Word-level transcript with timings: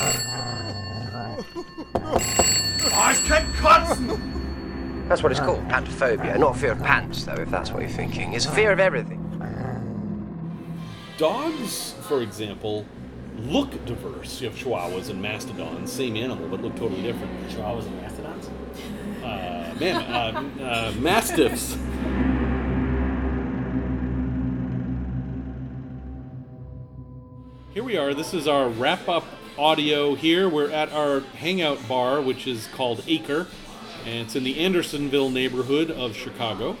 Oh, 0.00 0.06
ich 3.10 3.24
kann 3.26 3.44
kotzen! 3.60 5.08
That's 5.08 5.22
what 5.22 5.32
it's 5.32 5.40
called, 5.40 5.66
pantophobia. 5.68 6.38
Not 6.38 6.56
fear 6.56 6.72
of 6.72 6.82
pants, 6.82 7.24
though, 7.24 7.34
if 7.34 7.50
that's 7.50 7.72
what 7.72 7.80
you're 7.80 7.90
thinking. 7.90 8.34
It's 8.34 8.46
fear 8.46 8.70
of 8.72 8.78
everything. 8.78 9.24
Dogs, 11.16 11.94
for 12.02 12.22
example, 12.22 12.84
look 13.38 13.70
diverse. 13.86 14.40
You 14.40 14.50
have 14.50 14.56
Chihuahuas 14.56 15.10
and 15.10 15.20
Mastodons, 15.20 15.90
same 15.90 16.16
animal, 16.16 16.46
but 16.48 16.62
look 16.62 16.76
totally 16.76 17.02
different. 17.02 17.48
Chihuahuas 17.48 17.86
and 17.86 18.00
mastodons. 18.00 18.48
Uh, 19.24 19.74
man, 19.80 19.96
uh, 19.96 20.62
uh, 20.62 20.92
Mastiffs. 20.98 21.76
Here 27.74 27.82
we 27.82 27.96
are. 27.96 28.14
This 28.14 28.32
is 28.34 28.46
our 28.46 28.68
wrap 28.68 29.08
up 29.08 29.24
audio 29.58 30.14
here. 30.14 30.48
We're 30.48 30.70
at 30.70 30.92
our 30.92 31.20
hangout 31.20 31.86
bar, 31.88 32.20
which 32.20 32.46
is 32.46 32.66
called 32.68 33.02
Acre, 33.08 33.46
and 34.06 34.26
it's 34.26 34.36
in 34.36 34.44
the 34.44 34.60
Andersonville 34.60 35.30
neighborhood 35.30 35.90
of 35.90 36.14
Chicago. 36.16 36.76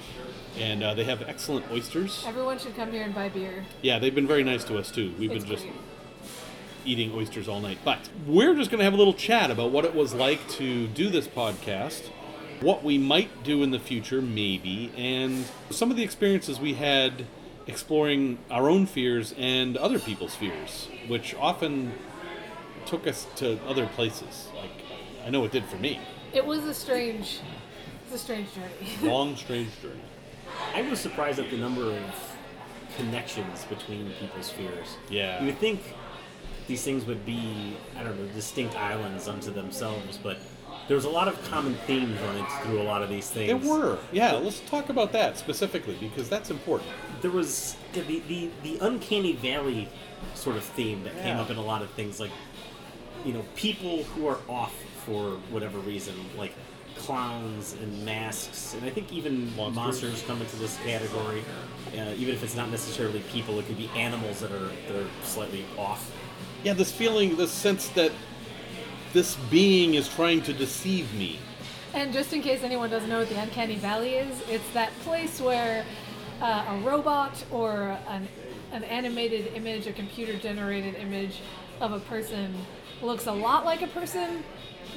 And 0.58 0.82
uh, 0.82 0.94
they 0.94 1.04
have 1.04 1.22
excellent 1.22 1.70
oysters. 1.70 2.24
Everyone 2.26 2.58
should 2.58 2.74
come 2.74 2.90
here 2.90 3.02
and 3.04 3.14
buy 3.14 3.28
beer. 3.28 3.64
Yeah, 3.82 3.98
they've 3.98 4.14
been 4.14 4.26
very 4.26 4.42
nice 4.42 4.64
to 4.64 4.78
us 4.78 4.90
too. 4.90 5.12
We've 5.18 5.30
It's 5.30 5.44
been 5.44 5.52
just 5.54 5.64
great. 5.64 5.76
eating 6.84 7.12
oysters 7.14 7.48
all 7.48 7.60
night. 7.60 7.78
But 7.84 8.08
we're 8.26 8.54
just 8.54 8.70
going 8.70 8.78
to 8.78 8.84
have 8.84 8.94
a 8.94 8.96
little 8.96 9.14
chat 9.14 9.50
about 9.52 9.70
what 9.70 9.84
it 9.84 9.94
was 9.94 10.14
like 10.14 10.48
to 10.50 10.88
do 10.88 11.10
this 11.10 11.28
podcast, 11.28 12.06
what 12.60 12.82
we 12.82 12.98
might 12.98 13.44
do 13.44 13.62
in 13.62 13.70
the 13.70 13.78
future, 13.78 14.20
maybe, 14.20 14.90
and 14.96 15.44
some 15.70 15.92
of 15.92 15.96
the 15.96 16.02
experiences 16.02 16.58
we 16.58 16.74
had 16.74 17.26
exploring 17.68 18.38
our 18.50 18.68
own 18.68 18.86
fears 18.86 19.34
and 19.38 19.76
other 19.76 20.00
people's 20.00 20.34
fears, 20.34 20.88
which 21.06 21.36
often 21.36 21.92
took 22.88 23.06
us 23.06 23.26
to 23.36 23.62
other 23.66 23.86
places. 23.86 24.48
Like, 24.56 24.70
I 25.24 25.30
know 25.30 25.44
it 25.44 25.52
did 25.52 25.64
for 25.66 25.76
me. 25.76 26.00
It 26.32 26.44
was 26.44 26.64
a 26.64 26.74
strange, 26.74 27.40
it's 28.06 28.14
a 28.14 28.18
strange 28.18 28.48
journey. 28.54 28.72
Long, 29.02 29.36
strange 29.36 29.68
journey. 29.80 30.00
I 30.74 30.82
was 30.82 30.98
surprised 30.98 31.38
at 31.38 31.50
the 31.50 31.58
number 31.58 31.92
of 31.92 32.36
connections 32.96 33.64
between 33.64 34.10
people's 34.18 34.50
fears. 34.50 34.96
Yeah. 35.10 35.40
You 35.40 35.46
would 35.46 35.58
think 35.58 35.80
these 36.66 36.82
things 36.82 37.04
would 37.04 37.24
be, 37.24 37.76
I 37.96 38.02
don't 38.02 38.18
know, 38.18 38.26
distinct 38.32 38.74
islands 38.74 39.28
unto 39.28 39.50
themselves, 39.52 40.18
but 40.22 40.38
there 40.88 40.94
was 40.96 41.04
a 41.04 41.10
lot 41.10 41.28
of 41.28 41.42
common 41.50 41.74
themes 41.86 42.18
running 42.22 42.46
through 42.62 42.80
a 42.80 42.84
lot 42.84 43.02
of 43.02 43.10
these 43.10 43.28
things. 43.28 43.48
There 43.48 43.70
were. 43.70 43.98
Yeah, 44.12 44.32
let's 44.32 44.60
talk 44.60 44.88
about 44.88 45.12
that 45.12 45.38
specifically 45.38 45.96
because 46.00 46.30
that's 46.30 46.50
important. 46.50 46.90
There 47.20 47.30
was 47.30 47.76
the, 47.92 48.00
the, 48.00 48.50
the 48.62 48.78
uncanny 48.80 49.34
valley 49.34 49.88
sort 50.34 50.56
of 50.56 50.64
theme 50.64 51.04
that 51.04 51.14
came 51.22 51.36
up 51.36 51.50
in 51.50 51.58
a 51.58 51.62
lot 51.62 51.82
of 51.82 51.90
things, 51.90 52.18
like, 52.18 52.30
you 53.24 53.32
know, 53.32 53.44
people 53.56 54.04
who 54.04 54.26
are 54.26 54.38
off 54.48 54.74
for 55.04 55.32
whatever 55.50 55.78
reason, 55.78 56.14
like 56.36 56.52
clowns 56.96 57.74
and 57.74 58.04
masks, 58.04 58.74
and 58.74 58.84
I 58.84 58.90
think 58.90 59.12
even 59.12 59.54
Monsters. 59.56 59.74
monsters, 59.76 60.22
come 60.26 60.40
into 60.40 60.56
this 60.56 60.76
category. 60.78 61.42
Uh, 61.96 62.12
even 62.16 62.34
if 62.34 62.42
it's 62.42 62.56
not 62.56 62.70
necessarily 62.70 63.20
people, 63.32 63.58
it 63.58 63.66
could 63.66 63.78
be 63.78 63.88
animals 63.96 64.40
that 64.40 64.50
are 64.52 64.70
that 64.88 64.96
are 64.96 65.06
slightly 65.24 65.64
off. 65.78 66.10
Yeah, 66.64 66.74
this 66.74 66.90
feeling, 66.92 67.36
this 67.36 67.52
sense 67.52 67.88
that 67.90 68.12
this 69.12 69.36
being 69.50 69.94
is 69.94 70.08
trying 70.08 70.42
to 70.42 70.52
deceive 70.52 71.12
me. 71.14 71.38
and 71.94 72.12
just 72.12 72.32
in 72.32 72.42
case 72.42 72.62
anyone 72.62 72.90
doesn't 72.90 73.08
know 73.08 73.20
what 73.20 73.28
the 73.28 73.40
Uncanny 73.40 73.76
Valley 73.76 74.14
is, 74.16 74.40
it's 74.48 74.68
that 74.74 74.92
place 75.00 75.40
where 75.40 75.84
uh, 76.42 76.64
a 76.68 76.78
robot 76.84 77.42
or 77.50 77.96
an, 78.08 78.28
an 78.72 78.84
animated 78.84 79.52
image, 79.54 79.86
a 79.86 79.92
computer 79.92 80.36
generated 80.36 80.94
image 80.96 81.40
of 81.80 81.92
a 81.92 82.00
person 82.00 82.54
looks 83.02 83.26
a 83.26 83.32
lot 83.32 83.64
like 83.64 83.82
a 83.82 83.86
person, 83.88 84.42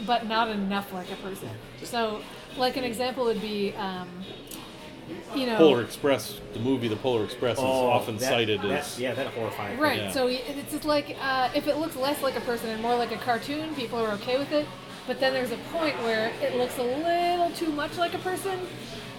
but 0.06 0.28
not 0.28 0.50
enough 0.50 0.92
like 0.94 1.12
a 1.12 1.16
person. 1.18 1.50
So, 1.84 2.22
like 2.58 2.78
an 2.78 2.84
example 2.84 3.26
would 3.26 3.42
be, 3.42 3.74
um, 3.76 4.08
you 5.36 5.46
know, 5.46 5.58
Polar 5.58 5.82
Express, 5.82 6.40
the 6.54 6.60
movie 6.60 6.88
The 6.88 6.96
Polar 6.96 7.24
Express, 7.26 7.58
is 7.58 7.64
often 7.64 8.16
Oh, 8.16 8.18
that- 8.20 8.30
cited 8.30 8.62
that- 8.62 8.72
as. 8.72 9.00
yeah, 9.00 9.14
that 9.14 9.28
horrifying. 9.28 9.78
Right. 9.78 10.00
Yeah. 10.04 10.12
So 10.12 10.26
y- 10.26 10.42
it's 10.48 10.72
just 10.72 10.86
like 10.86 11.16
uh, 11.22 11.50
if 11.54 11.68
it 11.68 11.78
looks 11.78 11.96
less 11.96 12.22
like 12.22 12.36
a 12.38 12.42
person 12.42 12.70
and 12.70 12.82
more 12.82 12.96
like 12.96 13.12
a 13.12 13.18
cartoon, 13.18 13.74
people 13.76 14.00
are 14.00 14.12
okay 14.14 14.38
with 14.38 14.52
it. 14.52 14.66
But 15.08 15.20
then 15.20 15.34
there's 15.34 15.52
a 15.52 15.58
point 15.74 15.98
where 16.04 16.32
it 16.42 16.56
looks 16.56 16.78
a 16.78 16.84
little 16.84 17.50
too 17.52 17.72
much 17.72 17.98
like 17.98 18.14
a 18.14 18.20
person, 18.20 18.60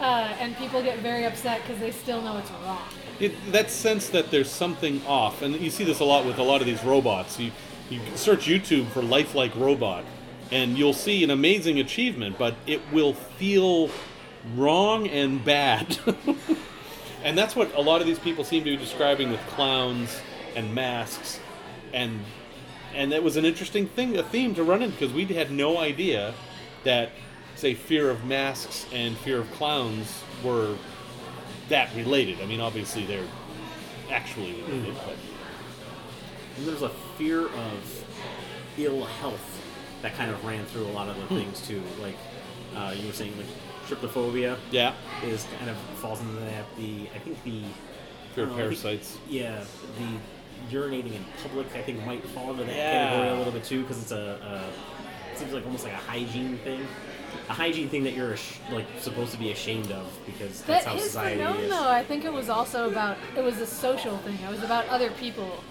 uh, 0.00 0.32
and 0.40 0.56
people 0.56 0.82
get 0.82 0.98
very 1.00 1.24
upset 1.24 1.60
because 1.62 1.80
they 1.80 1.90
still 1.90 2.22
know 2.22 2.38
it's 2.38 2.50
wrong. 2.64 2.78
It, 3.20 3.32
that 3.52 3.70
sense 3.70 4.08
that 4.10 4.30
there's 4.30 4.50
something 4.50 5.02
off, 5.06 5.42
and 5.42 5.54
you 5.60 5.70
see 5.70 5.84
this 5.84 6.00
a 6.00 6.04
lot 6.04 6.24
with 6.24 6.38
a 6.38 6.42
lot 6.42 6.60
of 6.60 6.66
these 6.66 6.82
robots. 6.84 7.38
You, 7.38 7.50
you 7.92 8.00
can 8.00 8.16
search 8.16 8.46
YouTube 8.46 8.88
for 8.88 9.02
lifelike 9.02 9.54
robot, 9.54 10.04
and 10.50 10.78
you'll 10.78 10.92
see 10.92 11.22
an 11.22 11.30
amazing 11.30 11.78
achievement, 11.78 12.38
but 12.38 12.54
it 12.66 12.80
will 12.92 13.14
feel 13.14 13.90
wrong 14.56 15.08
and 15.08 15.44
bad. 15.44 15.98
and 17.24 17.36
that's 17.36 17.54
what 17.54 17.74
a 17.74 17.80
lot 17.80 18.00
of 18.00 18.06
these 18.06 18.18
people 18.18 18.44
seem 18.44 18.64
to 18.64 18.70
be 18.70 18.76
describing 18.76 19.30
with 19.30 19.40
clowns 19.48 20.20
and 20.56 20.74
masks, 20.74 21.38
and 21.92 22.20
and 22.94 23.12
that 23.12 23.22
was 23.22 23.36
an 23.36 23.44
interesting 23.44 23.86
thing, 23.86 24.16
a 24.18 24.22
theme 24.22 24.54
to 24.54 24.64
run 24.64 24.82
in 24.82 24.90
because 24.90 25.12
we 25.12 25.24
had 25.24 25.50
no 25.50 25.78
idea 25.78 26.34
that, 26.84 27.10
say, 27.54 27.74
fear 27.74 28.10
of 28.10 28.24
masks 28.24 28.86
and 28.92 29.16
fear 29.18 29.38
of 29.38 29.50
clowns 29.52 30.22
were 30.44 30.76
that 31.68 31.94
related. 31.94 32.40
I 32.42 32.46
mean, 32.46 32.60
obviously 32.60 33.06
they're 33.06 33.24
actually 34.10 34.52
related, 34.62 34.94
mm. 34.94 35.06
but 35.06 35.16
And 36.56 36.66
there's 36.66 36.82
a 36.82 36.90
fear 37.16 37.46
of 37.46 38.04
ill 38.78 39.04
health 39.04 39.60
that 40.02 40.14
kind 40.14 40.30
of 40.30 40.44
ran 40.44 40.64
through 40.66 40.86
a 40.86 40.92
lot 40.92 41.08
of 41.08 41.16
the 41.16 41.26
things 41.36 41.66
too. 41.66 41.82
Like 42.00 42.16
uh, 42.76 42.94
you 42.96 43.06
were 43.06 43.12
saying, 43.12 43.32
like 43.36 43.46
trypophobia 43.88 44.56
yeah, 44.70 44.94
is 45.24 45.46
kind 45.58 45.70
of 45.70 45.76
falls 46.00 46.20
into 46.20 46.34
that. 46.40 46.64
The 46.76 47.08
I 47.14 47.18
think 47.18 47.42
the 47.44 47.62
fear 48.34 48.44
of 48.44 48.50
don't 48.50 48.58
know, 48.58 48.64
I 48.64 48.68
think- 48.68 48.80
parasites. 48.82 49.18
yeah, 49.28 49.64
the 49.98 50.76
urinating 50.76 51.14
in 51.16 51.24
public 51.42 51.66
I 51.74 51.82
think 51.82 52.04
might 52.06 52.24
fall 52.28 52.50
into 52.52 52.64
that 52.64 52.74
Yeah. 52.76 53.08
category 53.10 53.28
a 53.30 53.34
little 53.36 53.52
bit 53.52 53.64
too 53.64 53.82
because 53.82 54.00
it's 54.00 54.12
a, 54.12 54.16
a 54.16 55.32
it 55.32 55.38
seems 55.38 55.52
like 55.52 55.64
almost 55.64 55.84
like 55.84 55.92
a 55.94 55.96
hygiene 55.96 56.58
thing. 56.58 56.86
A 57.48 57.52
hygiene 57.54 57.88
thing 57.88 58.04
that 58.04 58.12
you're 58.14 58.36
like 58.70 58.84
supposed 59.00 59.32
to 59.32 59.38
be 59.38 59.50
ashamed 59.52 59.90
of 59.90 60.06
because 60.26 60.62
that's 60.62 60.84
That 60.84 60.90
how 60.92 60.96
is 60.96 61.04
society 61.04 61.40
known 61.40 61.56
is. 61.56 61.70
though. 61.70 61.88
I 61.88 62.04
think 62.04 62.24
it 62.24 62.32
was 62.32 62.48
also 62.50 62.90
about 62.90 63.16
it 63.36 63.42
was 63.42 63.58
a 63.58 63.66
social 63.66 64.18
thing. 64.18 64.38
It 64.46 64.50
was 64.50 64.62
about 64.62 64.86
other 64.88 65.10
people, 65.12 65.64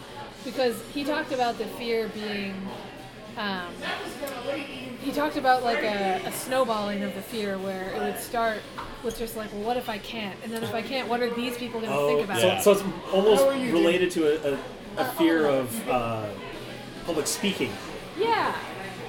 because 0.43 0.81
he 0.93 1.03
talked 1.03 1.31
about 1.31 1.57
the 1.57 1.65
fear 1.65 2.07
being. 2.09 2.55
Um, 3.37 3.73
he 5.01 5.11
talked 5.11 5.37
about 5.37 5.63
like 5.63 5.83
a, 5.83 6.21
a 6.25 6.31
snowballing 6.31 7.01
of 7.03 7.15
the 7.15 7.21
fear 7.21 7.57
where 7.57 7.89
it 7.91 7.99
would 7.99 8.19
start 8.19 8.59
with 9.03 9.17
just 9.17 9.37
like, 9.37 9.51
well, 9.53 9.61
what 9.63 9.77
if 9.77 9.87
I 9.89 9.97
can't? 9.99 10.37
And 10.43 10.51
then 10.51 10.63
if 10.63 10.73
I 10.73 10.81
can't, 10.81 11.07
what 11.07 11.21
are 11.21 11.33
these 11.33 11.57
people 11.57 11.79
going 11.79 11.91
to 11.91 11.97
Oh, 11.97 12.07
think 12.07 12.25
about 12.25 12.39
so, 12.41 12.47
it? 12.49 12.61
so 12.61 12.71
it's 12.73 12.81
almost 13.13 13.43
How 13.43 13.49
are 13.49 13.55
you 13.55 13.71
related 13.71 14.11
to 14.11 14.49
a, 14.49 14.53
a, 14.53 14.59
a 14.97 15.05
fear 15.13 15.45
of 15.47 15.87
uh, 15.89 16.27
public 17.05 17.25
speaking. 17.25 17.71
Yeah. 18.19 18.53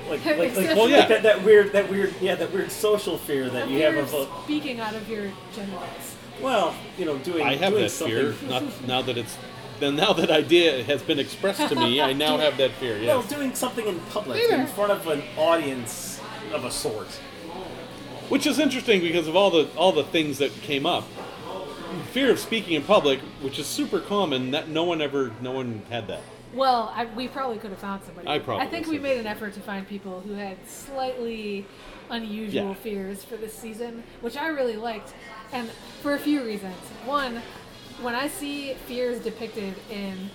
Like, 0.08 0.24
like, 0.24 0.38
like, 0.38 0.48
Except 0.50 0.76
Well, 0.76 0.88
yeah. 0.88 0.98
like 1.00 1.08
that, 1.08 1.22
that 1.24 1.44
weird, 1.44 1.72
that 1.72 1.90
weird, 1.90 2.14
yeah, 2.20 2.36
that 2.36 2.52
weird 2.52 2.70
social 2.70 3.18
fear 3.18 3.50
that 3.50 3.66
A 3.66 3.70
you 3.70 3.78
fear 3.78 3.92
have 3.92 4.04
of 4.14 4.14
of, 4.14 4.44
speaking 4.44 4.78
out 4.80 4.94
of 4.94 5.08
your 5.08 5.30
genitals. 5.54 6.16
well, 6.40 6.74
you 6.96 7.04
know, 7.04 7.18
doing. 7.18 7.42
I 7.44 7.56
have 7.56 7.70
doing 7.72 7.82
that 7.82 7.90
something, 7.90 8.32
fear. 8.34 8.48
Not 8.48 8.86
now 8.86 9.02
that 9.02 9.18
it's 9.18 9.36
then 9.82 9.96
now 9.96 10.12
that 10.12 10.30
idea 10.30 10.84
has 10.84 11.02
been 11.02 11.18
expressed 11.18 11.68
to 11.68 11.74
me, 11.74 12.00
I 12.00 12.12
now 12.26 12.38
have 12.38 12.56
that 12.58 12.72
fear. 12.72 12.94
Well, 12.94 13.20
Yes, 13.20 13.28
doing 13.28 13.54
something 13.54 13.86
in 13.86 13.98
public 14.10 14.42
Either. 14.42 14.60
in 14.62 14.66
front 14.68 14.92
of 14.92 15.06
an 15.08 15.22
audience 15.36 16.20
of 16.52 16.64
a 16.64 16.70
sort. 16.70 17.08
which 18.28 18.46
is 18.46 18.58
interesting 18.58 19.00
because 19.00 19.26
of 19.28 19.36
all 19.36 19.50
the 19.50 19.68
all 19.76 19.92
the 19.92 20.04
things 20.04 20.38
that 20.38 20.52
came 20.62 20.86
up. 20.86 21.04
Fear 22.12 22.30
of 22.30 22.38
speaking 22.38 22.74
in 22.74 22.82
public, 22.82 23.20
which 23.42 23.58
is 23.58 23.66
super 23.66 23.98
common, 24.00 24.50
that 24.52 24.68
no 24.68 24.84
one 24.84 25.00
ever, 25.02 25.30
no 25.40 25.52
one 25.52 25.82
had 25.90 26.06
that. 26.08 26.20
Well, 26.54 26.92
I, 26.94 27.06
we 27.06 27.28
probably 27.28 27.56
could 27.58 27.70
have 27.70 27.78
found 27.78 28.02
somebody. 28.04 28.28
I 28.28 28.38
probably 28.38 28.66
I 28.66 28.68
think 28.68 28.86
we 28.86 28.98
made 28.98 29.18
an 29.18 29.26
effort 29.26 29.54
to 29.54 29.60
find 29.60 29.88
people 29.88 30.20
who 30.20 30.34
had 30.34 30.56
slightly 30.68 31.66
unusual 32.10 32.68
Yeah. 32.68 32.74
fears 32.74 33.24
for 33.24 33.36
this 33.38 33.54
season, 33.54 34.02
which 34.20 34.36
I 34.36 34.48
really 34.48 34.76
liked, 34.76 35.14
and 35.52 35.70
for 36.02 36.14
a 36.14 36.18
few 36.18 36.44
reasons. 36.44 36.76
One, 37.06 37.40
when 38.00 38.14
I 38.14 38.28
see 38.28 38.74
fears 38.74 39.20
depicted 39.20 39.74
in 39.90 40.30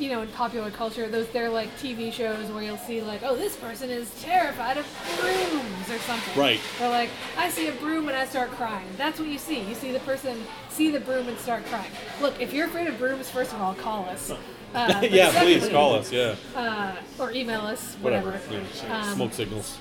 you 0.00 0.08
know, 0.08 0.22
in 0.22 0.28
popular 0.28 0.70
culture, 0.70 1.06
those 1.08 1.28
they're 1.28 1.50
like 1.50 1.68
TV 1.78 2.12
shows 2.12 2.50
where 2.50 2.62
you'll 2.62 2.78
see 2.78 3.02
like, 3.02 3.20
oh, 3.22 3.36
this 3.36 3.56
person 3.56 3.90
is 3.90 4.10
terrified 4.22 4.78
of 4.78 4.86
brooms 5.20 5.90
or 5.90 5.98
something. 5.98 6.40
Right. 6.40 6.60
Or 6.80 6.88
like, 6.88 7.10
I 7.36 7.50
see 7.50 7.68
a 7.68 7.72
broom 7.72 8.08
and 8.08 8.16
I 8.16 8.24
start 8.24 8.50
crying. 8.52 8.88
That's 8.96 9.20
what 9.20 9.28
you 9.28 9.38
see. 9.38 9.60
You 9.60 9.74
see 9.74 9.92
the 9.92 10.00
person 10.00 10.42
see 10.70 10.90
the 10.90 11.00
broom 11.00 11.28
and 11.28 11.38
start 11.38 11.66
crying. 11.66 11.90
Look, 12.20 12.40
if 12.40 12.52
you're 12.52 12.66
afraid 12.66 12.88
of 12.88 12.98
brooms, 12.98 13.28
first 13.28 13.52
of 13.52 13.60
all, 13.60 13.74
call 13.74 14.06
us. 14.06 14.30
Uh, 14.30 14.38
yeah, 15.10 15.38
please 15.42 15.68
call 15.68 15.94
us. 15.94 16.10
Yeah, 16.10 16.36
uh, 16.56 16.96
or 17.18 17.32
email 17.32 17.62
us, 17.62 17.96
whatever. 17.96 18.30
whatever. 18.30 18.64
Yeah. 18.84 19.02
Um, 19.02 19.14
Smoke 19.14 19.32
signals. 19.32 19.78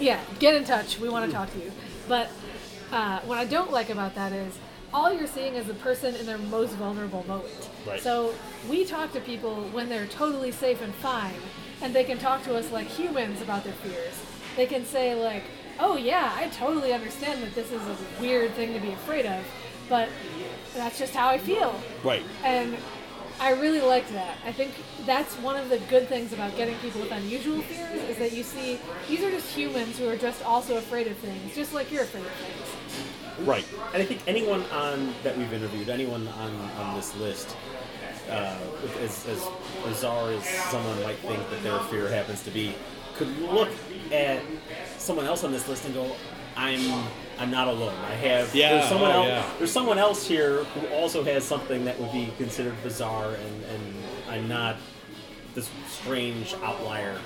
Yeah, 0.00 0.20
get 0.38 0.54
in 0.54 0.64
touch. 0.64 0.98
We 0.98 1.08
want 1.08 1.26
to 1.26 1.32
talk 1.32 1.52
to 1.52 1.58
you. 1.58 1.72
But 2.08 2.30
uh, 2.92 3.20
what 3.20 3.36
I 3.36 3.44
don't 3.44 3.72
like 3.72 3.90
about 3.90 4.14
that 4.14 4.32
is 4.32 4.56
all 4.92 5.12
you're 5.12 5.26
seeing 5.26 5.54
is 5.54 5.66
the 5.66 5.74
person 5.74 6.14
in 6.14 6.26
their 6.26 6.38
most 6.38 6.74
vulnerable 6.74 7.24
moment. 7.26 7.68
Right. 7.86 8.00
So 8.00 8.34
we 8.68 8.84
talk 8.84 9.12
to 9.12 9.20
people 9.20 9.64
when 9.72 9.88
they're 9.88 10.06
totally 10.06 10.50
safe 10.50 10.82
and 10.82 10.94
fine, 10.94 11.34
and 11.82 11.94
they 11.94 12.04
can 12.04 12.18
talk 12.18 12.42
to 12.44 12.56
us 12.56 12.70
like 12.72 12.86
humans 12.86 13.42
about 13.42 13.64
their 13.64 13.74
fears. 13.74 14.14
They 14.56 14.66
can 14.66 14.84
say 14.84 15.14
like, 15.14 15.44
"Oh 15.78 15.96
yeah, 15.96 16.32
I 16.36 16.48
totally 16.48 16.92
understand 16.92 17.42
that 17.42 17.54
this 17.54 17.70
is 17.70 17.82
a 17.82 17.96
weird 18.20 18.52
thing 18.52 18.72
to 18.72 18.80
be 18.80 18.92
afraid 18.92 19.26
of, 19.26 19.44
but 19.88 20.08
that's 20.74 20.98
just 20.98 21.14
how 21.14 21.28
I 21.28 21.38
feel." 21.38 21.74
Right. 22.02 22.22
And 22.42 22.76
I 23.40 23.52
really 23.52 23.80
liked 23.80 24.12
that. 24.14 24.36
I 24.44 24.50
think 24.52 24.72
that's 25.06 25.34
one 25.36 25.54
of 25.54 25.68
the 25.68 25.78
good 25.90 26.08
things 26.08 26.32
about 26.32 26.56
getting 26.56 26.74
people 26.76 27.00
with 27.00 27.12
unusual 27.12 27.62
fears 27.62 28.02
is 28.10 28.18
that 28.18 28.32
you 28.32 28.42
see 28.42 28.80
these 29.06 29.22
are 29.22 29.30
just 29.30 29.54
humans 29.54 29.96
who 29.96 30.08
are 30.08 30.16
just 30.16 30.42
also 30.44 30.76
afraid 30.76 31.06
of 31.06 31.16
things, 31.18 31.54
just 31.54 31.72
like 31.72 31.92
you're 31.92 32.02
afraid 32.02 32.24
of 32.24 32.32
things. 32.32 33.27
Right. 33.40 33.64
And 33.92 34.02
I 34.02 34.06
think 34.06 34.22
anyone 34.26 34.62
on 34.72 35.14
that 35.22 35.36
we've 35.36 35.52
interviewed, 35.52 35.88
anyone 35.88 36.26
on, 36.28 36.54
on 36.78 36.96
this 36.96 37.16
list, 37.16 37.56
uh, 38.28 38.58
as, 39.00 39.26
as 39.26 39.46
bizarre 39.84 40.30
as 40.32 40.44
someone 40.44 41.02
might 41.02 41.16
think 41.18 41.48
that 41.50 41.62
their 41.62 41.78
fear 41.84 42.08
happens 42.08 42.42
to 42.42 42.50
be, 42.50 42.74
could 43.16 43.36
look 43.38 43.70
at 44.12 44.42
someone 44.96 45.26
else 45.26 45.44
on 45.44 45.52
this 45.52 45.68
list 45.68 45.84
and 45.84 45.94
go, 45.94 46.14
"I'm 46.56 47.04
I'm 47.38 47.50
not 47.50 47.68
alone. 47.68 47.94
I 48.06 48.14
have 48.14 48.54
Yeah, 48.54 48.74
there's 48.74 48.88
someone 48.88 49.10
oh, 49.10 49.14
else 49.22 49.26
yeah. 49.26 49.50
there's 49.58 49.72
someone 49.72 49.98
else 49.98 50.26
here 50.26 50.64
who 50.64 50.86
also 50.88 51.24
has 51.24 51.44
something 51.44 51.84
that 51.84 51.98
would 51.98 52.12
be 52.12 52.32
considered 52.36 52.74
bizarre, 52.82 53.34
and, 53.34 53.64
and 53.64 53.94
I'm 54.28 54.48
not 54.48 54.76
this 55.54 55.68
strange 55.88 56.54
outlier." 56.62 57.18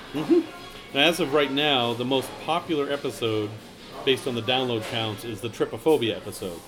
Now, 0.94 1.00
as 1.00 1.20
of 1.20 1.32
right 1.32 1.50
now, 1.50 1.94
the 1.94 2.04
most 2.04 2.30
popular 2.44 2.90
episode, 2.92 3.50
based 4.04 4.26
on 4.26 4.34
the 4.34 4.42
download 4.42 4.82
counts, 4.90 5.24
is 5.24 5.40
the 5.40 5.48
Trypophobia 5.48 6.16
episode, 6.16 6.58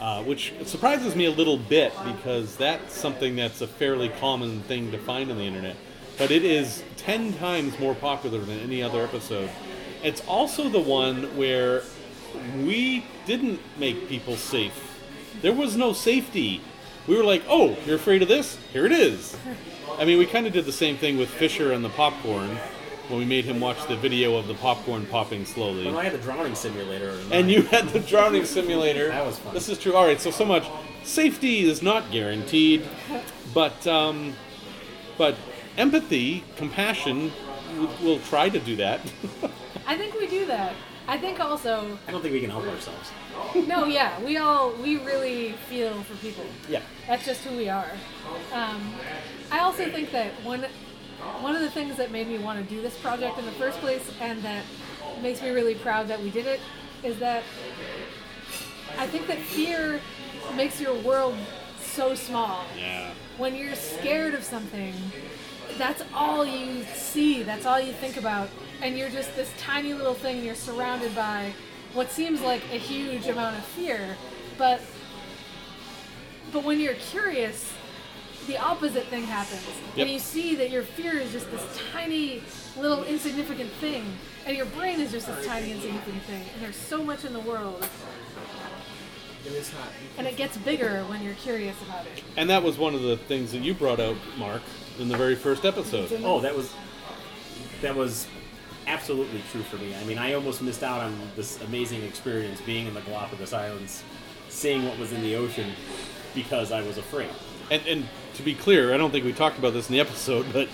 uh, 0.00 0.22
which 0.22 0.52
surprises 0.64 1.14
me 1.14 1.26
a 1.26 1.30
little 1.30 1.56
bit 1.56 1.92
because 2.04 2.56
that's 2.56 2.94
something 2.94 3.36
that's 3.36 3.60
a 3.60 3.66
fairly 3.66 4.08
common 4.08 4.60
thing 4.62 4.90
to 4.92 4.98
find 4.98 5.30
on 5.30 5.38
the 5.38 5.44
internet. 5.44 5.76
But 6.18 6.30
it 6.30 6.44
is 6.44 6.82
10 6.96 7.34
times 7.34 7.78
more 7.78 7.94
popular 7.94 8.40
than 8.40 8.58
any 8.60 8.82
other 8.82 9.02
episode. 9.02 9.50
It's 10.02 10.22
also 10.26 10.68
the 10.68 10.80
one 10.80 11.36
where 11.36 11.82
we 12.56 13.04
didn't 13.26 13.60
make 13.78 14.08
people 14.08 14.36
safe. 14.36 14.98
There 15.42 15.52
was 15.52 15.76
no 15.76 15.92
safety. 15.92 16.60
We 17.06 17.16
were 17.16 17.24
like, 17.24 17.42
oh, 17.48 17.76
you're 17.86 17.96
afraid 17.96 18.22
of 18.22 18.28
this? 18.28 18.58
Here 18.72 18.86
it 18.86 18.92
is. 18.92 19.36
I 19.98 20.04
mean, 20.04 20.18
we 20.18 20.26
kind 20.26 20.46
of 20.46 20.52
did 20.52 20.64
the 20.64 20.72
same 20.72 20.96
thing 20.96 21.18
with 21.18 21.28
Fisher 21.28 21.72
and 21.72 21.84
the 21.84 21.90
popcorn 21.90 22.58
when 23.08 23.18
we 23.18 23.24
made 23.24 23.44
him 23.44 23.60
watch 23.60 23.86
the 23.86 23.96
video 23.96 24.36
of 24.36 24.46
the 24.46 24.54
popcorn 24.54 25.06
popping 25.06 25.44
slowly. 25.44 25.86
When 25.86 25.96
I 25.96 26.04
had 26.04 26.12
the 26.12 26.18
drowning 26.18 26.54
simulator, 26.54 27.18
And 27.30 27.50
you 27.50 27.62
had 27.62 27.88
the 27.90 28.00
drowning 28.00 28.44
simulator. 28.44 29.08
That 29.08 29.24
was 29.24 29.38
fun. 29.38 29.54
This 29.54 29.68
is 29.68 29.78
true. 29.78 29.94
All 29.94 30.04
right, 30.04 30.20
so 30.20 30.30
so 30.30 30.44
much 30.44 30.66
safety 31.04 31.60
is 31.68 31.82
not 31.82 32.10
guaranteed, 32.10 32.84
but 33.54 33.86
um, 33.86 34.34
but 35.16 35.36
empathy, 35.78 36.44
compassion, 36.56 37.32
we'll, 37.76 37.90
we'll 38.02 38.20
try 38.20 38.48
to 38.48 38.58
do 38.58 38.76
that. 38.76 39.00
I 39.86 39.96
think 39.96 40.14
we 40.14 40.26
do 40.26 40.46
that. 40.46 40.74
I 41.08 41.18
think 41.18 41.38
also, 41.38 41.96
I 42.08 42.10
don't 42.10 42.20
think 42.20 42.34
we 42.34 42.40
can 42.40 42.50
help 42.50 42.66
ourselves. 42.66 43.10
no, 43.68 43.84
yeah, 43.86 44.20
we 44.24 44.38
all 44.38 44.72
we 44.82 44.96
really 44.98 45.52
feel 45.68 46.02
for 46.02 46.16
people. 46.16 46.44
Yeah. 46.68 46.82
That's 47.06 47.24
just 47.24 47.44
who 47.44 47.56
we 47.56 47.68
are. 47.68 47.90
Um, 48.52 48.92
I 49.52 49.60
also 49.60 49.88
think 49.90 50.10
that 50.10 50.32
one 50.42 50.66
one 51.40 51.54
of 51.54 51.62
the 51.62 51.70
things 51.70 51.96
that 51.96 52.10
made 52.10 52.28
me 52.28 52.38
want 52.38 52.58
to 52.58 52.74
do 52.74 52.80
this 52.82 52.96
project 52.98 53.38
in 53.38 53.44
the 53.44 53.52
first 53.52 53.78
place, 53.80 54.08
and 54.20 54.42
that 54.42 54.64
makes 55.22 55.42
me 55.42 55.50
really 55.50 55.74
proud 55.74 56.08
that 56.08 56.20
we 56.22 56.30
did 56.30 56.46
it, 56.46 56.60
is 57.02 57.18
that 57.18 57.42
I 58.98 59.06
think 59.06 59.26
that 59.26 59.38
fear 59.38 60.00
makes 60.56 60.80
your 60.80 60.94
world 61.02 61.34
so 61.80 62.14
small. 62.14 62.64
yeah. 62.78 63.10
When 63.38 63.54
you're 63.54 63.74
scared 63.74 64.34
of 64.34 64.42
something, 64.44 64.94
that's 65.76 66.02
all 66.14 66.44
you 66.44 66.84
see, 66.94 67.42
that's 67.42 67.66
all 67.66 67.78
you 67.80 67.92
think 67.92 68.16
about, 68.16 68.48
and 68.80 68.96
you're 68.96 69.10
just 69.10 69.34
this 69.36 69.52
tiny 69.58 69.92
little 69.92 70.14
thing, 70.14 70.42
you're 70.42 70.54
surrounded 70.54 71.14
by 71.14 71.52
what 71.92 72.10
seems 72.10 72.40
like 72.40 72.62
a 72.72 72.78
huge 72.78 73.26
amount 73.26 73.56
of 73.56 73.64
fear, 73.64 74.16
but 74.56 74.80
but 76.52 76.62
when 76.64 76.78
you're 76.80 76.94
curious, 76.94 77.72
the 78.46 78.58
opposite 78.58 79.06
thing 79.06 79.24
happens. 79.24 79.62
Yep. 79.96 80.06
And 80.06 80.10
you 80.10 80.18
see 80.18 80.54
that 80.56 80.70
your 80.70 80.82
fear 80.82 81.18
is 81.18 81.32
just 81.32 81.50
this 81.50 81.62
tiny 81.92 82.42
little 82.76 83.04
insignificant 83.04 83.70
thing, 83.72 84.04
and 84.46 84.56
your 84.56 84.66
brain 84.66 85.00
is 85.00 85.12
just 85.12 85.26
this 85.26 85.46
tiny 85.46 85.72
insignificant 85.72 86.22
thing, 86.24 86.44
and 86.54 86.62
there's 86.62 86.76
so 86.76 87.02
much 87.02 87.24
in 87.24 87.32
the 87.32 87.40
world. 87.40 87.86
And 90.18 90.26
it 90.26 90.36
gets 90.36 90.56
bigger 90.56 91.04
when 91.04 91.22
you're 91.22 91.34
curious 91.34 91.80
about 91.82 92.04
it. 92.06 92.24
And 92.36 92.50
that 92.50 92.62
was 92.62 92.78
one 92.78 92.94
of 92.94 93.02
the 93.02 93.16
things 93.16 93.52
that 93.52 93.58
you 93.58 93.74
brought 93.74 94.00
out, 94.00 94.16
Mark, 94.36 94.62
in 94.98 95.08
the 95.08 95.16
very 95.16 95.36
first 95.36 95.64
episode. 95.64 96.12
Oh, 96.24 96.40
that 96.40 96.56
was 96.56 96.74
that 97.80 97.94
was 97.94 98.26
absolutely 98.86 99.42
true 99.52 99.62
for 99.62 99.76
me. 99.76 99.94
I 99.94 100.04
mean, 100.04 100.18
I 100.18 100.32
almost 100.32 100.62
missed 100.62 100.82
out 100.82 101.00
on 101.00 101.16
this 101.36 101.60
amazing 101.62 102.02
experience 102.02 102.60
being 102.60 102.86
in 102.86 102.94
the 102.94 103.00
Galapagos 103.02 103.52
Islands, 103.52 104.02
seeing 104.48 104.84
what 104.84 104.98
was 104.98 105.12
in 105.12 105.22
the 105.22 105.36
ocean 105.36 105.72
because 106.34 106.72
I 106.72 106.82
was 106.82 106.98
afraid. 106.98 107.30
And, 107.70 107.86
and 107.86 108.08
to 108.36 108.42
be 108.42 108.54
clear, 108.54 108.92
I 108.94 108.96
don't 108.96 109.10
think 109.10 109.24
we 109.24 109.32
talked 109.32 109.58
about 109.58 109.72
this 109.72 109.88
in 109.88 109.92
the 109.94 110.00
episode, 110.06 110.46
but 110.52 110.68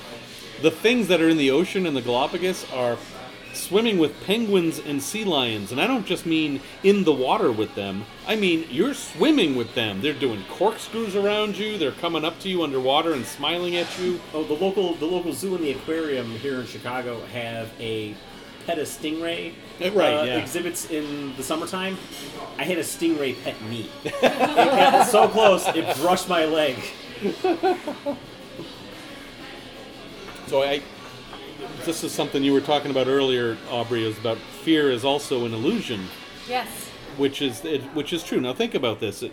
the 0.61 0.71
things 0.71 1.09
that 1.09 1.21
are 1.21 1.29
in 1.29 1.37
the 1.37 1.51
ocean 1.51 1.87
in 1.87 1.95
the 1.95 2.03
Galapagos 2.03 2.67
are 2.73 2.97
swimming 3.55 3.99
with 3.99 4.19
penguins 4.25 4.79
and 4.79 5.03
sea 5.03 5.25
lions. 5.25 5.73
And 5.73 5.81
I 5.81 5.87
don't 5.87 6.07
just 6.07 6.25
mean 6.25 6.61
in 6.83 7.05
the 7.05 7.13
water 7.13 7.53
with 7.53 7.75
them, 7.75 8.05
I 8.27 8.35
mean 8.37 8.67
you're 8.71 8.95
swimming 8.95 9.57
with 9.57 9.75
them. 9.75 10.01
They're 10.01 10.15
doing 10.15 10.43
corkscrews 10.51 11.15
around 11.17 11.59
you, 11.59 11.77
they're 11.77 11.93
coming 11.93 12.25
up 12.25 12.39
to 12.41 12.49
you 12.49 12.63
underwater 12.63 13.13
and 13.13 13.27
smiling 13.27 13.77
at 13.77 13.99
you. 13.99 14.21
Oh, 14.33 14.45
the 14.45 14.55
local 14.55 14.95
the 14.95 15.07
local 15.07 15.33
zoo 15.33 15.55
and 15.55 15.65
the 15.65 15.73
aquarium 15.73 16.31
here 16.31 16.61
in 16.61 16.67
Chicago 16.67 17.21
have 17.27 17.71
a 17.79 18.15
pet 18.67 18.79
a 18.79 18.83
stingray 18.83 19.53
Eh, 19.81 19.91
right, 19.93 20.15
uh, 20.15 20.23
yeah. 20.23 20.37
exhibits 20.37 20.89
in 20.91 21.35
the 21.37 21.43
summertime. 21.43 21.99
I 22.59 22.65
had 22.65 22.79
a 22.79 22.83
stingray 22.83 23.43
pet 23.43 23.61
me. 23.63 23.91
it 24.05 24.21
got 24.23 25.07
so 25.09 25.29
close, 25.29 25.67
it 25.69 25.97
brushed 25.99 26.29
my 26.29 26.45
leg. 26.45 26.77
So 30.49 30.63
I, 30.63 30.83
this 31.87 32.05
is 32.05 32.13
something 32.13 32.43
you 32.45 32.53
were 32.53 32.61
talking 32.61 32.91
about 32.91 33.07
earlier, 33.07 33.57
Aubrey, 33.71 34.05
is 34.05 34.19
about 34.19 34.37
fear 34.37 34.91
is 34.91 35.03
also 35.03 35.47
an 35.47 35.55
illusion. 35.55 36.09
Yes. 36.47 36.69
which 37.17 37.41
is 37.41 37.65
it, 37.65 37.81
which 37.95 38.13
is 38.13 38.23
true. 38.23 38.39
Now 38.39 38.53
think 38.53 38.75
about 38.75 39.01
this: 39.01 39.23
it, 39.23 39.33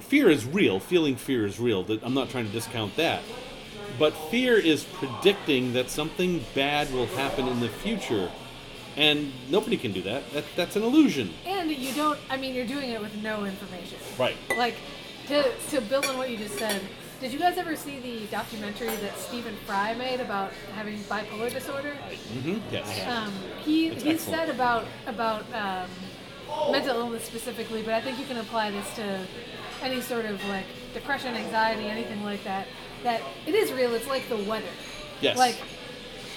fear 0.00 0.28
is 0.28 0.44
real. 0.44 0.80
Feeling 0.80 1.14
fear 1.14 1.46
is 1.46 1.60
real. 1.60 1.84
That 1.84 2.02
I'm 2.02 2.14
not 2.14 2.30
trying 2.30 2.46
to 2.46 2.50
discount 2.52 2.96
that, 2.96 3.22
but 3.96 4.12
fear 4.30 4.56
is 4.56 4.82
predicting 4.84 5.72
that 5.74 5.88
something 5.88 6.44
bad 6.54 6.92
will 6.92 7.06
happen 7.06 7.46
in 7.46 7.60
the 7.60 7.68
future, 7.68 8.28
and 8.96 9.30
nobody 9.50 9.76
can 9.76 9.92
do 9.92 10.02
that. 10.02 10.28
That 10.32 10.44
that's 10.56 10.74
an 10.74 10.82
illusion. 10.82 11.32
And 11.46 11.70
you 11.70 11.92
don't, 11.94 12.18
I 12.28 12.36
mean, 12.38 12.54
you're 12.54 12.66
doing 12.66 12.90
it 12.90 13.00
with 13.00 13.14
no 13.22 13.44
information. 13.44 13.98
Right. 14.18 14.36
Like, 14.56 14.74
to, 15.28 15.52
to 15.70 15.80
build 15.82 16.06
on 16.06 16.16
what 16.18 16.30
you 16.30 16.38
just 16.38 16.58
said, 16.58 16.80
did 17.20 17.32
you 17.32 17.38
guys 17.38 17.56
ever 17.56 17.76
see 17.76 17.98
the 17.98 18.26
documentary 18.26 18.94
that 18.96 19.16
Stephen 19.18 19.54
Fry 19.66 19.94
made 19.94 20.20
about 20.20 20.52
having 20.74 20.98
bipolar 21.04 21.52
disorder? 21.52 21.96
Mm-hmm. 22.10 22.58
Yes. 22.70 23.06
Um, 23.06 23.32
he 23.64 23.88
That's 23.88 24.02
he 24.02 24.10
excellent. 24.10 24.38
said 24.38 24.48
about 24.50 24.84
about 25.06 25.44
um, 25.54 25.88
mental 26.70 26.96
illness 26.98 27.24
specifically, 27.24 27.82
but 27.82 27.94
I 27.94 28.00
think 28.00 28.18
you 28.18 28.26
can 28.26 28.36
apply 28.38 28.70
this 28.70 28.94
to 28.96 29.26
any 29.82 30.00
sort 30.00 30.24
of 30.26 30.44
like 30.48 30.66
depression, 30.94 31.34
anxiety, 31.34 31.86
anything 31.86 32.22
like 32.22 32.44
that. 32.44 32.66
That 33.02 33.22
it 33.46 33.54
is 33.54 33.72
real. 33.72 33.94
It's 33.94 34.08
like 34.08 34.28
the 34.28 34.36
weather. 34.36 34.66
Yes. 35.20 35.38
Like 35.38 35.56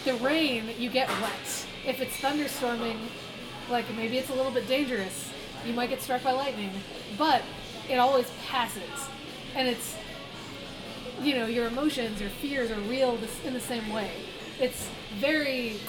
the 0.05 0.13
rain, 0.15 0.69
you 0.77 0.89
get 0.89 1.09
wet. 1.21 1.65
If 1.85 2.01
it's 2.01 2.15
thunderstorming, 2.17 2.97
like 3.69 3.85
maybe 3.95 4.17
it's 4.17 4.29
a 4.29 4.33
little 4.33 4.51
bit 4.51 4.67
dangerous. 4.67 5.31
You 5.65 5.73
might 5.73 5.89
get 5.89 6.01
struck 6.01 6.23
by 6.23 6.31
lightning, 6.31 6.71
but 7.17 7.41
it 7.89 7.95
always 7.97 8.31
passes, 8.47 9.09
and 9.55 9.67
it's 9.67 9.95
you 11.21 11.35
know 11.35 11.45
your 11.45 11.67
emotions, 11.67 12.19
your 12.21 12.29
fears 12.29 12.71
are 12.71 12.79
real 12.81 13.17
in 13.45 13.53
the 13.53 13.59
same 13.59 13.91
way. 13.91 14.11
It's 14.59 14.89
very, 15.19 15.79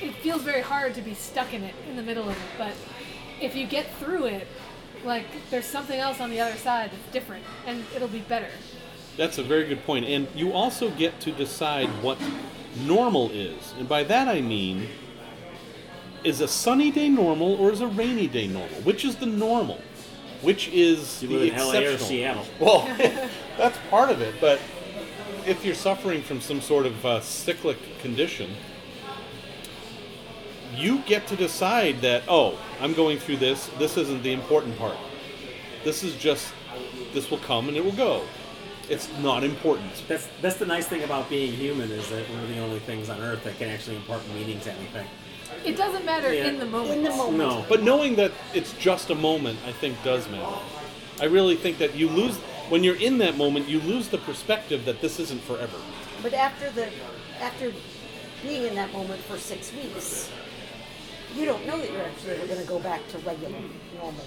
it 0.00 0.14
feels 0.16 0.42
very 0.42 0.62
hard 0.62 0.94
to 0.94 1.02
be 1.02 1.14
stuck 1.14 1.52
in 1.52 1.62
it 1.62 1.74
in 1.88 1.96
the 1.96 2.02
middle 2.02 2.28
of 2.28 2.36
it, 2.36 2.42
but 2.56 2.72
if 3.40 3.54
you 3.54 3.66
get 3.66 3.94
through 3.96 4.26
it, 4.26 4.46
like 5.04 5.26
there's 5.50 5.66
something 5.66 5.98
else 5.98 6.20
on 6.20 6.30
the 6.30 6.40
other 6.40 6.56
side 6.56 6.90
that's 6.90 7.12
different, 7.12 7.44
and 7.66 7.84
it'll 7.94 8.08
be 8.08 8.20
better. 8.20 8.48
That's 9.16 9.38
a 9.38 9.42
very 9.42 9.66
good. 9.66 9.80
And 10.04 10.28
you 10.34 10.52
also 10.52 10.90
get 10.90 11.20
to 11.20 11.32
decide 11.32 11.88
what 12.02 12.18
normal 12.84 13.30
is. 13.30 13.74
And 13.78 13.88
by 13.88 14.04
that 14.04 14.28
I 14.28 14.40
mean, 14.40 14.88
is 16.24 16.40
a 16.40 16.48
sunny 16.48 16.90
day 16.90 17.08
normal 17.08 17.54
or 17.54 17.72
is 17.72 17.80
a 17.80 17.86
rainy 17.86 18.26
day 18.26 18.46
normal? 18.46 18.80
Which 18.82 19.04
is 19.04 19.16
the 19.16 19.26
normal? 19.26 19.80
Which 20.42 20.68
is 20.68 21.22
You 21.22 21.28
the 21.28 21.34
live 21.34 21.52
in 21.52 21.58
LA 21.58 21.64
or 21.64 21.76
exceptional? 21.92 22.08
Seattle. 22.08 22.46
Well, 22.60 22.86
that's 23.56 23.78
part 23.90 24.10
of 24.10 24.20
it. 24.20 24.34
But 24.40 24.60
if 25.46 25.64
you're 25.64 25.74
suffering 25.74 26.22
from 26.22 26.40
some 26.40 26.60
sort 26.60 26.86
of 26.86 27.04
uh, 27.04 27.20
cyclic 27.20 27.78
condition, 28.00 28.50
you 30.74 30.98
get 31.00 31.26
to 31.28 31.36
decide 31.36 32.00
that, 32.02 32.22
oh, 32.28 32.58
I'm 32.80 32.94
going 32.94 33.18
through 33.18 33.38
this. 33.38 33.68
This 33.78 33.96
isn't 33.96 34.22
the 34.22 34.32
important 34.32 34.78
part. 34.78 34.96
This 35.84 36.04
is 36.04 36.14
just, 36.16 36.52
this 37.12 37.30
will 37.30 37.38
come 37.38 37.68
and 37.68 37.76
it 37.76 37.84
will 37.84 37.92
go. 37.92 38.22
It's 38.88 39.08
not 39.18 39.44
important. 39.44 39.90
That's 40.08 40.28
that's 40.40 40.56
the 40.56 40.64
nice 40.64 40.86
thing 40.86 41.02
about 41.02 41.28
being 41.28 41.52
human 41.52 41.90
is 41.90 42.08
that 42.08 42.24
we're 42.30 42.46
the 42.46 42.58
only 42.58 42.78
things 42.78 43.10
on 43.10 43.20
Earth 43.20 43.44
that 43.44 43.58
can 43.58 43.68
actually 43.68 43.96
impart 43.96 44.22
meaning 44.34 44.60
to 44.60 44.72
anything. 44.72 45.06
It 45.64 45.76
doesn't 45.76 46.04
matter 46.04 46.32
Yeah. 46.32 46.46
in 46.46 46.58
the 46.58 46.66
moment. 46.66 46.98
In 46.98 47.02
the 47.04 47.10
moment. 47.10 47.38
No, 47.38 47.64
But 47.68 47.82
knowing 47.82 48.16
that 48.16 48.32
it's 48.54 48.72
just 48.74 49.10
a 49.10 49.14
moment, 49.14 49.58
I 49.66 49.72
think 49.72 50.02
does 50.04 50.28
matter. 50.28 50.58
I 51.20 51.24
really 51.24 51.56
think 51.56 51.78
that 51.78 51.96
you 51.96 52.08
lose 52.08 52.36
when 52.68 52.84
you're 52.84 52.96
in 52.96 53.18
that 53.18 53.36
moment, 53.36 53.68
you 53.68 53.80
lose 53.80 54.08
the 54.08 54.18
perspective 54.18 54.84
that 54.84 55.00
this 55.00 55.18
isn't 55.18 55.42
forever. 55.42 55.78
But 56.22 56.34
after 56.34 56.70
the 56.70 56.88
after 57.40 57.72
being 58.42 58.64
in 58.64 58.74
that 58.74 58.92
moment 58.92 59.20
for 59.22 59.38
six 59.38 59.72
weeks, 59.72 60.30
you 61.34 61.44
don't 61.44 61.66
know 61.66 61.78
that 61.78 61.90
you're 61.90 62.02
actually 62.02 62.32
ever 62.32 62.46
going 62.46 62.60
to 62.60 62.66
go 62.66 62.78
back 62.78 63.06
to 63.08 63.18
regular, 63.18 63.58
normal. 63.96 64.24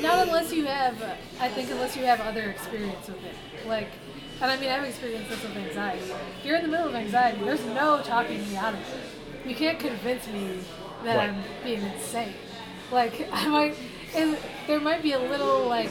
Not 0.00 0.26
unless 0.26 0.52
you 0.52 0.64
have, 0.66 1.00
uh, 1.02 1.14
I 1.40 1.48
think, 1.48 1.70
unless 1.70 1.96
you 1.96 2.04
have 2.04 2.20
other 2.20 2.50
experience 2.50 3.06
with 3.06 3.24
it. 3.24 3.68
Like, 3.68 3.88
and 4.40 4.50
I 4.50 4.58
mean, 4.58 4.70
I've 4.70 4.84
experienced 4.84 5.30
this 5.30 5.42
with 5.42 5.56
anxiety. 5.56 6.02
If 6.02 6.44
you're 6.44 6.56
in 6.56 6.62
the 6.62 6.68
middle 6.68 6.88
of 6.88 6.94
anxiety, 6.94 7.44
there's 7.44 7.64
no 7.66 8.02
talking 8.02 8.40
me 8.48 8.56
out 8.56 8.74
of 8.74 8.80
it. 8.80 8.86
You 9.46 9.54
can't 9.54 9.78
convince 9.78 10.26
me 10.28 10.60
that 11.04 11.16
Right. 11.16 11.30
I'm 11.30 11.42
being 11.64 11.82
insane. 11.82 12.34
Like, 12.90 13.28
I 13.32 13.48
might, 13.48 13.76
and 14.14 14.36
there 14.66 14.80
might 14.80 15.02
be 15.02 15.12
a 15.12 15.18
little, 15.18 15.66
like, 15.66 15.90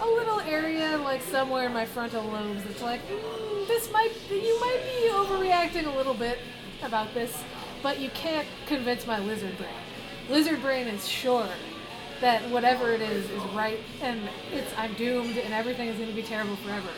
a 0.00 0.06
little 0.06 0.40
area, 0.40 0.98
like, 0.98 1.22
somewhere 1.22 1.66
in 1.66 1.72
my 1.72 1.84
frontal 1.84 2.24
lobes 2.24 2.62
that's 2.64 2.82
like, 2.82 3.00
mm, 3.08 3.66
this 3.66 3.90
might, 3.92 4.12
you 4.30 4.60
might 4.60 4.80
be 4.84 5.08
overreacting 5.10 5.92
a 5.92 5.96
little 5.96 6.14
bit 6.14 6.38
about 6.82 7.12
this, 7.14 7.42
but 7.82 7.98
you 7.98 8.10
can't 8.10 8.46
convince 8.66 9.06
my 9.06 9.18
lizard 9.18 9.56
brain. 9.56 9.70
Lizard 10.28 10.60
brain 10.60 10.86
is 10.88 11.08
sure 11.08 11.48
that 12.20 12.48
whatever 12.50 12.92
it 12.92 13.00
is 13.00 13.28
is 13.30 13.42
right 13.52 13.80
and 14.00 14.20
it's 14.52 14.72
I'm 14.78 14.94
doomed 14.94 15.36
and 15.36 15.52
everything 15.52 15.88
is 15.88 15.96
going 15.96 16.08
to 16.08 16.14
be 16.14 16.22
terrible 16.22 16.54
forever. 16.56 16.88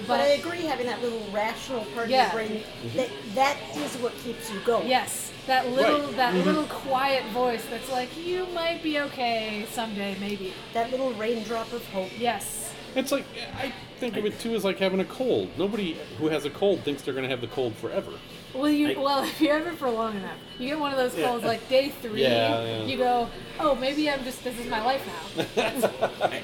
But 0.00 0.08
But, 0.08 0.20
I 0.20 0.26
agree, 0.28 0.62
having 0.62 0.86
that 0.86 1.02
little 1.02 1.26
rational 1.32 1.84
part 1.94 2.08
Yeah. 2.08 2.26
of 2.26 2.32
your 2.32 2.48
brain, 2.48 2.62
mm-hmm. 2.62 2.96
that 2.96 3.08
that 3.34 3.56
is 3.76 3.94
what 3.96 4.16
keeps 4.18 4.50
you 4.50 4.60
going. 4.60 4.88
yes, 4.88 5.32
that 5.46 5.68
little 5.70 6.00
Right. 6.00 6.16
that 6.16 6.34
mm-hmm. 6.34 6.46
little 6.46 6.64
quiet 6.64 7.24
voice 7.26 7.64
that's 7.70 7.90
like 7.90 8.08
you 8.16 8.46
might 8.54 8.82
be 8.82 8.98
okay 9.00 9.66
someday 9.70 10.16
maybe. 10.20 10.52
That 10.74 10.90
little 10.90 11.12
raindrop 11.14 11.72
of 11.72 11.86
hope. 11.88 12.10
Yes. 12.18 12.72
It's 12.94 13.12
like 13.12 13.24
I 13.58 13.72
think 14.00 14.16
of 14.16 14.24
it 14.24 14.38
too 14.40 14.54
as 14.54 14.64
like 14.64 14.78
having 14.78 15.00
a 15.00 15.04
cold. 15.04 15.50
Nobody 15.58 15.98
who 16.18 16.28
has 16.28 16.44
a 16.44 16.50
cold 16.50 16.80
thinks 16.80 17.02
they're 17.02 17.14
going 17.14 17.24
to 17.24 17.30
have 17.30 17.40
the 17.40 17.46
cold 17.46 17.74
forever. 17.76 18.12
Well, 18.54 18.70
you 18.70 18.90
I- 18.90 18.98
well 18.98 19.24
if 19.32 19.40
you 19.40 19.50
have 19.50 19.66
it 19.66 19.74
for 19.74 19.90
long 19.90 20.16
enough, 20.16 20.38
you 20.58 20.68
get 20.68 20.78
one 20.78 20.92
of 20.92 20.98
those 20.98 21.14
colds 21.14 21.44
like 21.44 21.68
day 21.68 21.90
three. 22.00 22.22
Yeah, 22.22 22.64
yeah. 22.64 22.84
You 22.84 22.96
go, 22.96 23.28
oh 23.60 23.74
maybe 23.74 24.08
I'm 24.10 24.24
just 24.24 24.42
this 24.42 24.58
is 24.58 24.66
my 24.68 24.82
life 24.84 25.06
now. 25.06 25.44
I, 26.22 26.42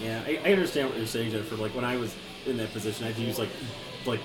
yeah, 0.00 0.22
I, 0.26 0.40
I 0.44 0.52
understand 0.52 0.90
what 0.90 0.98
you're 0.98 1.06
saying, 1.06 1.30
Jennifer. 1.30 1.56
Like 1.56 1.74
when 1.74 1.84
I 1.84 1.96
was 1.96 2.14
in 2.46 2.56
that 2.58 2.72
position, 2.72 3.04
I 3.04 3.08
had 3.08 3.16
to 3.16 3.22
use 3.22 3.38
like 3.38 3.48
like 4.06 4.20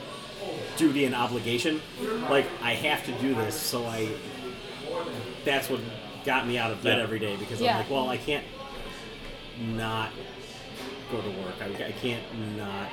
duty 0.77 1.05
and 1.05 1.15
obligation. 1.15 1.81
Like 2.29 2.45
I 2.61 2.73
have 2.73 3.05
to 3.05 3.11
do 3.13 3.33
this, 3.35 3.55
so 3.59 3.85
I. 3.85 4.09
That's 5.45 5.69
what 5.69 5.79
got 6.25 6.47
me 6.47 6.57
out 6.57 6.71
of 6.71 6.83
bed 6.83 6.97
Yeah. 6.97 7.03
every 7.03 7.19
day 7.19 7.35
because 7.35 7.59
Yeah. 7.61 7.71
I'm 7.73 7.77
like, 7.79 7.89
well, 7.89 8.09
I 8.09 8.17
can't 8.17 8.45
not 9.59 10.11
go 11.11 11.21
to 11.21 11.29
work. 11.29 11.55
I, 11.61 11.87
I 11.87 11.91
can't 11.93 12.23
not 12.57 12.89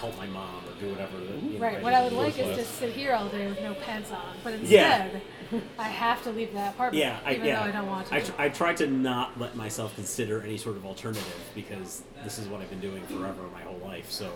help 0.00 0.16
my 0.16 0.26
mom 0.26 0.62
or 0.66 0.80
do 0.80 0.90
whatever. 0.90 1.18
that, 1.18 1.42
you 1.42 1.58
know, 1.58 1.58
Right. 1.58 1.78
I 1.78 1.82
What 1.82 1.92
I 1.94 2.04
would 2.04 2.12
like 2.12 2.38
is 2.38 2.46
life. 2.46 2.56
to 2.56 2.64
sit 2.64 2.92
here 2.94 3.12
all 3.14 3.28
day 3.28 3.46
with 3.48 3.60
no 3.60 3.74
pants 3.74 4.10
on, 4.10 4.36
but 4.44 4.58
Yeah. 4.62 5.08
Instead, 5.50 5.68
I 5.78 5.88
have 5.88 6.22
to 6.24 6.30
leave 6.30 6.52
that 6.54 6.74
apartment, 6.74 7.02
Yeah, 7.04 7.18
I, 7.24 7.34
even 7.34 7.46
yeah. 7.46 7.60
though 7.60 7.68
I 7.68 7.72
don't 7.72 7.86
want 7.86 8.06
to. 8.08 8.14
I, 8.14 8.20
tr- 8.20 8.32
I 8.38 8.48
try 8.48 8.74
to 8.74 8.86
not 8.86 9.38
let 9.38 9.56
myself 9.56 9.94
consider 9.94 10.42
any 10.42 10.56
sort 10.56 10.76
of 10.76 10.84
alternative 10.86 11.24
because 11.54 12.02
this 12.24 12.38
is 12.38 12.48
what 12.48 12.60
I've 12.60 12.70
been 12.70 12.80
doing 12.80 13.02
forever, 13.06 13.42
my 13.52 13.60
whole 13.62 13.78
life. 13.78 14.10
So 14.10 14.32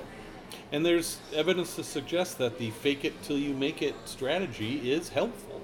And 0.71 0.85
there's 0.85 1.19
evidence 1.35 1.77
to 1.77 1.85
suggest 1.85 2.39
that 2.39 2.59
the 2.59 2.71
fake 2.71 3.05
it 3.05 3.23
till 3.23 3.39
you 3.39 3.55
make 3.55 3.83
it 3.83 3.95
strategy 4.05 4.91
is 4.93 5.09
helpful. 5.11 5.61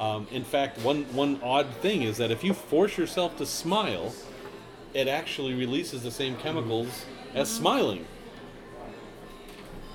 Um, 0.00 0.26
in 0.32 0.42
fact, 0.44 0.80
one, 0.80 1.04
one 1.14 1.40
odd 1.42 1.68
thing 1.76 2.02
is 2.02 2.16
that 2.16 2.30
if 2.32 2.42
you 2.42 2.52
force 2.52 2.98
yourself 2.98 3.36
to 3.38 3.46
smile, 3.46 4.12
it 4.92 5.06
actually 5.08 5.54
releases 5.54 6.02
the 6.02 6.10
same 6.10 6.36
chemicals 6.36 7.04
as 7.34 7.48
smiling. 7.48 8.04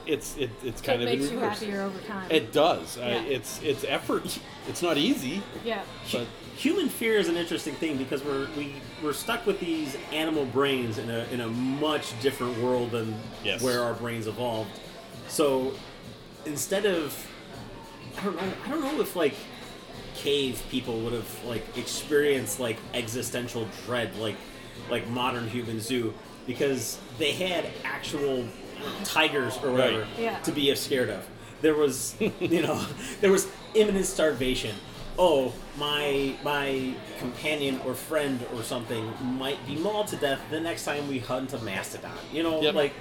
It's 0.10 0.36
it, 0.38 0.50
it's 0.64 0.82
kind 0.82 1.02
it 1.02 1.08
of 1.14 1.20
makes 1.20 1.32
you 1.32 1.38
happier 1.40 1.82
over 1.84 2.00
time. 2.00 2.30
It 2.32 2.52
does. 2.52 2.98
I, 2.98 3.10
Yeah. 3.12 3.22
it's 3.24 3.62
it's 3.62 3.84
effort. 3.88 4.40
It's 4.68 4.84
not 4.84 4.98
easy, 5.00 5.42
yeah. 5.66 5.82
but 6.12 6.28
human 6.56 6.90
fear 6.90 7.18
is 7.18 7.28
an 7.28 7.36
interesting 7.38 7.74
thing 7.74 7.98
because 7.98 8.24
we're 8.24 8.48
we, 8.56 8.74
we're 9.04 9.14
stuck 9.14 9.48
with 9.48 9.60
these 9.60 9.98
animal 10.14 10.46
brains 10.46 11.00
in 11.00 11.10
a 11.10 11.26
in 11.32 11.42
a 11.42 11.48
much 11.48 12.20
different 12.22 12.56
world 12.60 12.92
than 12.92 13.16
Yes. 13.44 13.64
where 13.64 13.82
our 13.84 13.94
brains 13.96 14.28
evolved. 14.28 14.70
So 15.28 15.74
instead 16.46 16.86
of 16.86 17.16
I 18.20 18.24
don't 18.26 18.36
know 18.36 18.54
I 18.66 18.70
don't 18.70 18.82
know 18.82 19.02
if 19.02 19.16
like 19.16 19.34
cave 20.16 20.62
people 20.70 21.00
would 21.02 21.14
have 21.14 21.44
like 21.46 21.66
experienced 21.78 22.60
like 22.60 22.78
existential 22.94 23.68
dread 23.86 24.16
like 24.18 24.36
like 24.90 25.08
modern 25.10 25.48
humans 25.50 25.88
do 25.88 26.14
because 26.46 27.00
they 27.18 27.32
had 27.32 27.66
actual 27.84 28.46
tigers 29.04 29.58
or 29.64 29.72
whatever 29.72 30.00
Right. 30.00 30.08
Yeah. 30.20 30.40
to 30.40 30.52
be 30.52 30.74
scared 30.76 31.10
of. 31.10 31.28
There 31.62 31.76
was, 31.76 32.16
you 32.40 32.62
know, 32.62 32.84
there 33.22 33.32
was 33.32 33.48
imminent 33.74 34.06
starvation. 34.06 34.76
Oh, 35.18 35.54
my 35.78 36.34
my 36.44 36.94
companion 37.20 37.82
or 37.86 37.94
friend 37.94 38.40
or 38.56 38.64
something 38.64 39.12
might 39.38 39.66
be 39.68 39.76
mauled 39.76 40.08
to 40.08 40.16
death 40.16 40.40
the 40.50 40.60
next 40.62 40.86
time 40.86 41.08
we 41.10 41.20
hunt 41.20 41.54
a 41.54 41.58
mastodon. 41.60 42.12
You 42.32 42.44
know, 42.44 42.62
Yep. 42.62 42.76
like 42.76 42.94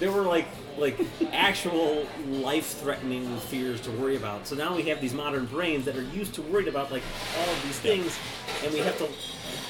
there 0.00 0.10
were 0.10 0.22
like 0.22 0.46
like 0.78 0.98
actual 1.32 2.06
life-threatening 2.28 3.36
fears 3.40 3.80
to 3.82 3.90
worry 3.90 4.16
about. 4.16 4.46
So 4.46 4.54
now 4.56 4.74
we 4.74 4.82
have 4.84 5.00
these 5.02 5.12
modern 5.14 5.44
brains 5.46 5.84
that 5.84 5.96
are 5.96 6.02
used 6.02 6.34
to 6.34 6.42
worried 6.42 6.68
about 6.68 6.90
like 6.90 7.02
all 7.38 7.52
of 7.52 7.62
these 7.64 7.78
things, 7.78 8.18
and 8.64 8.72
we 8.72 8.80
have 8.80 8.96
to 8.98 9.08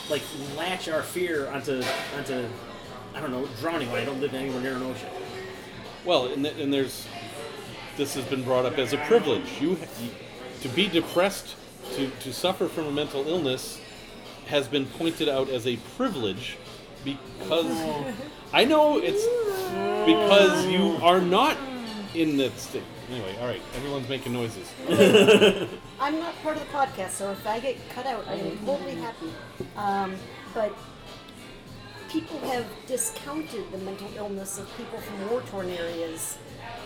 like 0.09 0.23
latch 0.57 0.89
our 0.89 1.03
fear 1.03 1.49
onto 1.49 1.83
onto 2.17 2.45
I 3.15 3.21
don't 3.21 3.33
know 3.33 3.49
drowning 3.61 3.91
when 3.91 4.01
I 4.01 4.05
don't 4.05 4.21
live 4.21 4.35
anywhere 4.35 4.61
near 4.61 4.77
an 4.77 4.83
ocean. 4.83 5.09
Well, 6.07 6.29
and, 6.29 6.47
and 6.47 6.73
there's 6.73 7.07
this 7.97 8.15
has 8.15 8.25
been 8.27 8.45
brought 8.45 8.65
up 8.65 8.79
as 8.79 8.93
a 8.93 8.99
privilege. 8.99 9.61
You, 9.61 9.71
you 9.71 10.11
to 10.61 10.69
be 10.69 10.89
depressed, 10.89 11.57
to, 11.95 12.09
to 12.09 12.33
suffer 12.33 12.69
from 12.69 12.87
a 12.87 12.93
mental 12.93 13.27
illness, 13.27 13.81
has 14.47 14.69
been 14.69 14.87
pointed 14.87 15.29
out 15.29 15.49
as 15.49 15.67
a 15.67 15.77
privilege 15.97 16.57
because 17.05 17.67
I 18.53 18.65
know 18.65 18.99
it's 19.03 19.25
because 20.07 20.67
you 20.67 20.97
are 21.03 21.21
not 21.21 21.57
in 22.15 22.37
that 22.37 22.59
state. 22.59 22.83
Anyway, 23.11 23.37
all 23.41 23.47
right, 23.47 23.61
everyone's 23.75 24.09
making 24.09 24.33
noises. 24.33 24.69
I'm 26.01 26.19
not 26.19 26.35
part 26.43 26.57
of 26.57 26.63
the 26.63 26.73
podcast, 26.73 27.11
so 27.11 27.31
if 27.31 27.47
I 27.47 27.61
get 27.61 27.77
cut 27.91 28.07
out, 28.07 28.27
I 28.29 28.35
am 28.35 28.59
totally 28.59 28.97
happy. 28.97 29.33
Um, 29.77 30.17
but 30.55 30.73
people 32.09 32.39
have 32.51 32.67
discounted 32.87 33.71
the 33.73 33.79
mental 33.79 34.09
illness 34.17 34.59
of 34.59 34.69
people 34.77 34.99
from 35.01 35.31
war-torn 35.31 35.71
areas 35.71 36.39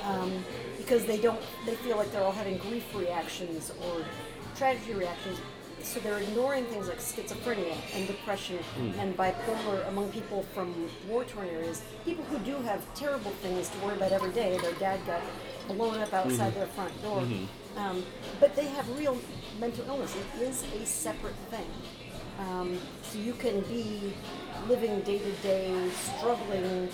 um, 0.04 0.44
because 0.76 1.04
they 1.06 1.18
don't. 1.18 1.40
They 1.66 1.74
feel 1.76 1.96
like 1.96 2.10
they're 2.12 2.22
all 2.22 2.32
having 2.32 2.58
grief 2.58 2.84
reactions 2.94 3.72
or 3.84 4.04
tragedy 4.56 4.94
reactions. 4.94 5.38
So 5.82 5.98
they're 6.00 6.18
ignoring 6.18 6.66
things 6.66 6.88
like 6.88 6.98
schizophrenia 6.98 7.74
and 7.94 8.06
depression 8.06 8.58
and 8.98 9.16
bipolar 9.16 9.88
among 9.88 10.10
people 10.10 10.42
from 10.54 10.74
war-torn 11.08 11.48
areas. 11.48 11.82
People 12.04 12.22
who 12.24 12.38
do 12.40 12.56
have 12.62 12.82
terrible 12.94 13.30
things 13.42 13.70
to 13.70 13.78
worry 13.78 13.96
about 13.96 14.12
every 14.12 14.30
day. 14.32 14.58
Their 14.58 14.74
dad 14.74 15.00
got 15.06 15.22
blown 15.68 15.98
up 15.98 16.12
outside 16.12 16.54
their 16.54 16.66
front 16.66 17.02
door. 17.02 17.22
Um, 17.78 18.04
but 18.40 18.54
they 18.56 18.66
have 18.66 18.98
real 18.98 19.16
mental 19.58 19.86
illness. 19.86 20.14
It 20.36 20.42
is 20.42 20.64
a 20.74 20.84
separate 20.84 21.36
thing. 21.50 21.66
Um, 22.40 22.78
so 23.02 23.18
you 23.18 23.32
can 23.32 23.60
be 23.62 24.12
living 24.68 25.00
day 25.00 25.18
to 25.18 25.32
day, 25.42 25.88
struggling 25.90 26.88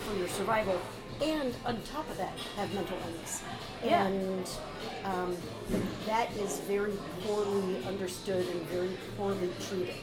for 0.00 0.16
your 0.16 0.28
survival, 0.28 0.80
and 1.22 1.54
on 1.64 1.80
top 1.82 2.08
of 2.10 2.16
that, 2.18 2.36
have 2.56 2.72
mental 2.74 2.96
illness. 3.06 3.42
Yeah. 3.84 4.06
And 4.06 4.50
um, 5.04 5.36
that 6.06 6.32
is 6.36 6.60
very 6.60 6.92
poorly 7.22 7.84
understood 7.86 8.46
and 8.48 8.62
very 8.62 8.90
poorly 9.16 9.50
treated. 9.68 9.94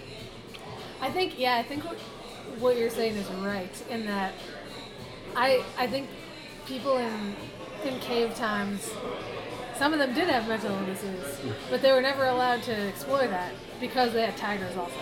I 1.01 1.11
think 1.11 1.37
yeah, 1.37 1.57
I 1.57 1.63
think 1.63 1.83
what, 1.83 1.97
what 2.59 2.77
you're 2.77 2.89
saying 2.89 3.15
is 3.15 3.29
right 3.31 3.83
in 3.89 4.05
that 4.05 4.33
I 5.35 5.63
I 5.77 5.87
think 5.87 6.09
people 6.65 6.97
in 6.97 7.35
in 7.83 7.99
cave 7.99 8.33
times 8.35 8.89
some 9.77 9.91
of 9.91 9.99
them 9.99 10.13
did 10.13 10.29
have 10.29 10.47
mental 10.47 10.71
illnesses, 10.71 11.39
but 11.69 11.81
they 11.81 11.91
were 11.91 12.01
never 12.01 12.25
allowed 12.25 12.63
to 12.63 12.87
explore 12.87 13.27
that 13.27 13.53
because 13.79 14.13
they 14.13 14.21
had 14.21 14.37
tigers 14.37 14.77
also. 14.77 14.93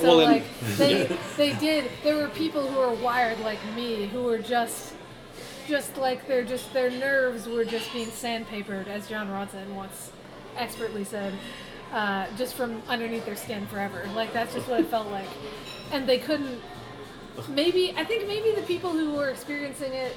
So 0.00 0.16
Well, 0.16 0.26
like 0.26 0.44
they 0.76 1.04
they 1.36 1.54
did 1.54 1.90
there 2.02 2.16
were 2.16 2.28
people 2.28 2.66
who 2.66 2.78
were 2.78 2.94
wired 2.94 3.38
like 3.40 3.58
me 3.74 4.06
who 4.06 4.22
were 4.24 4.38
just 4.38 4.94
just 5.68 5.96
like 5.96 6.26
they're 6.26 6.44
just 6.44 6.72
their 6.72 6.90
nerves 6.90 7.46
were 7.48 7.64
just 7.64 7.92
being 7.92 8.08
sandpapered 8.08 8.88
as 8.88 9.08
Jon 9.08 9.28
Ronson 9.28 9.74
once 9.74 10.10
expertly 10.56 11.04
said 11.04 11.34
uh, 11.92 12.26
just 12.36 12.54
from 12.54 12.82
underneath 12.88 13.24
their 13.24 13.36
skin 13.36 13.66
forever. 13.66 14.08
Like 14.14 14.32
that's 14.32 14.54
just 14.54 14.68
what 14.68 14.80
it 14.80 14.86
felt 14.86 15.08
like. 15.08 15.28
And 15.92 16.06
they 16.08 16.18
couldn't 16.18 16.60
maybe 17.48 17.92
I 17.96 18.04
think 18.04 18.26
maybe 18.26 18.52
the 18.52 18.66
people 18.66 18.90
who 18.90 19.12
were 19.14 19.28
experiencing 19.28 19.92
it 19.92 20.16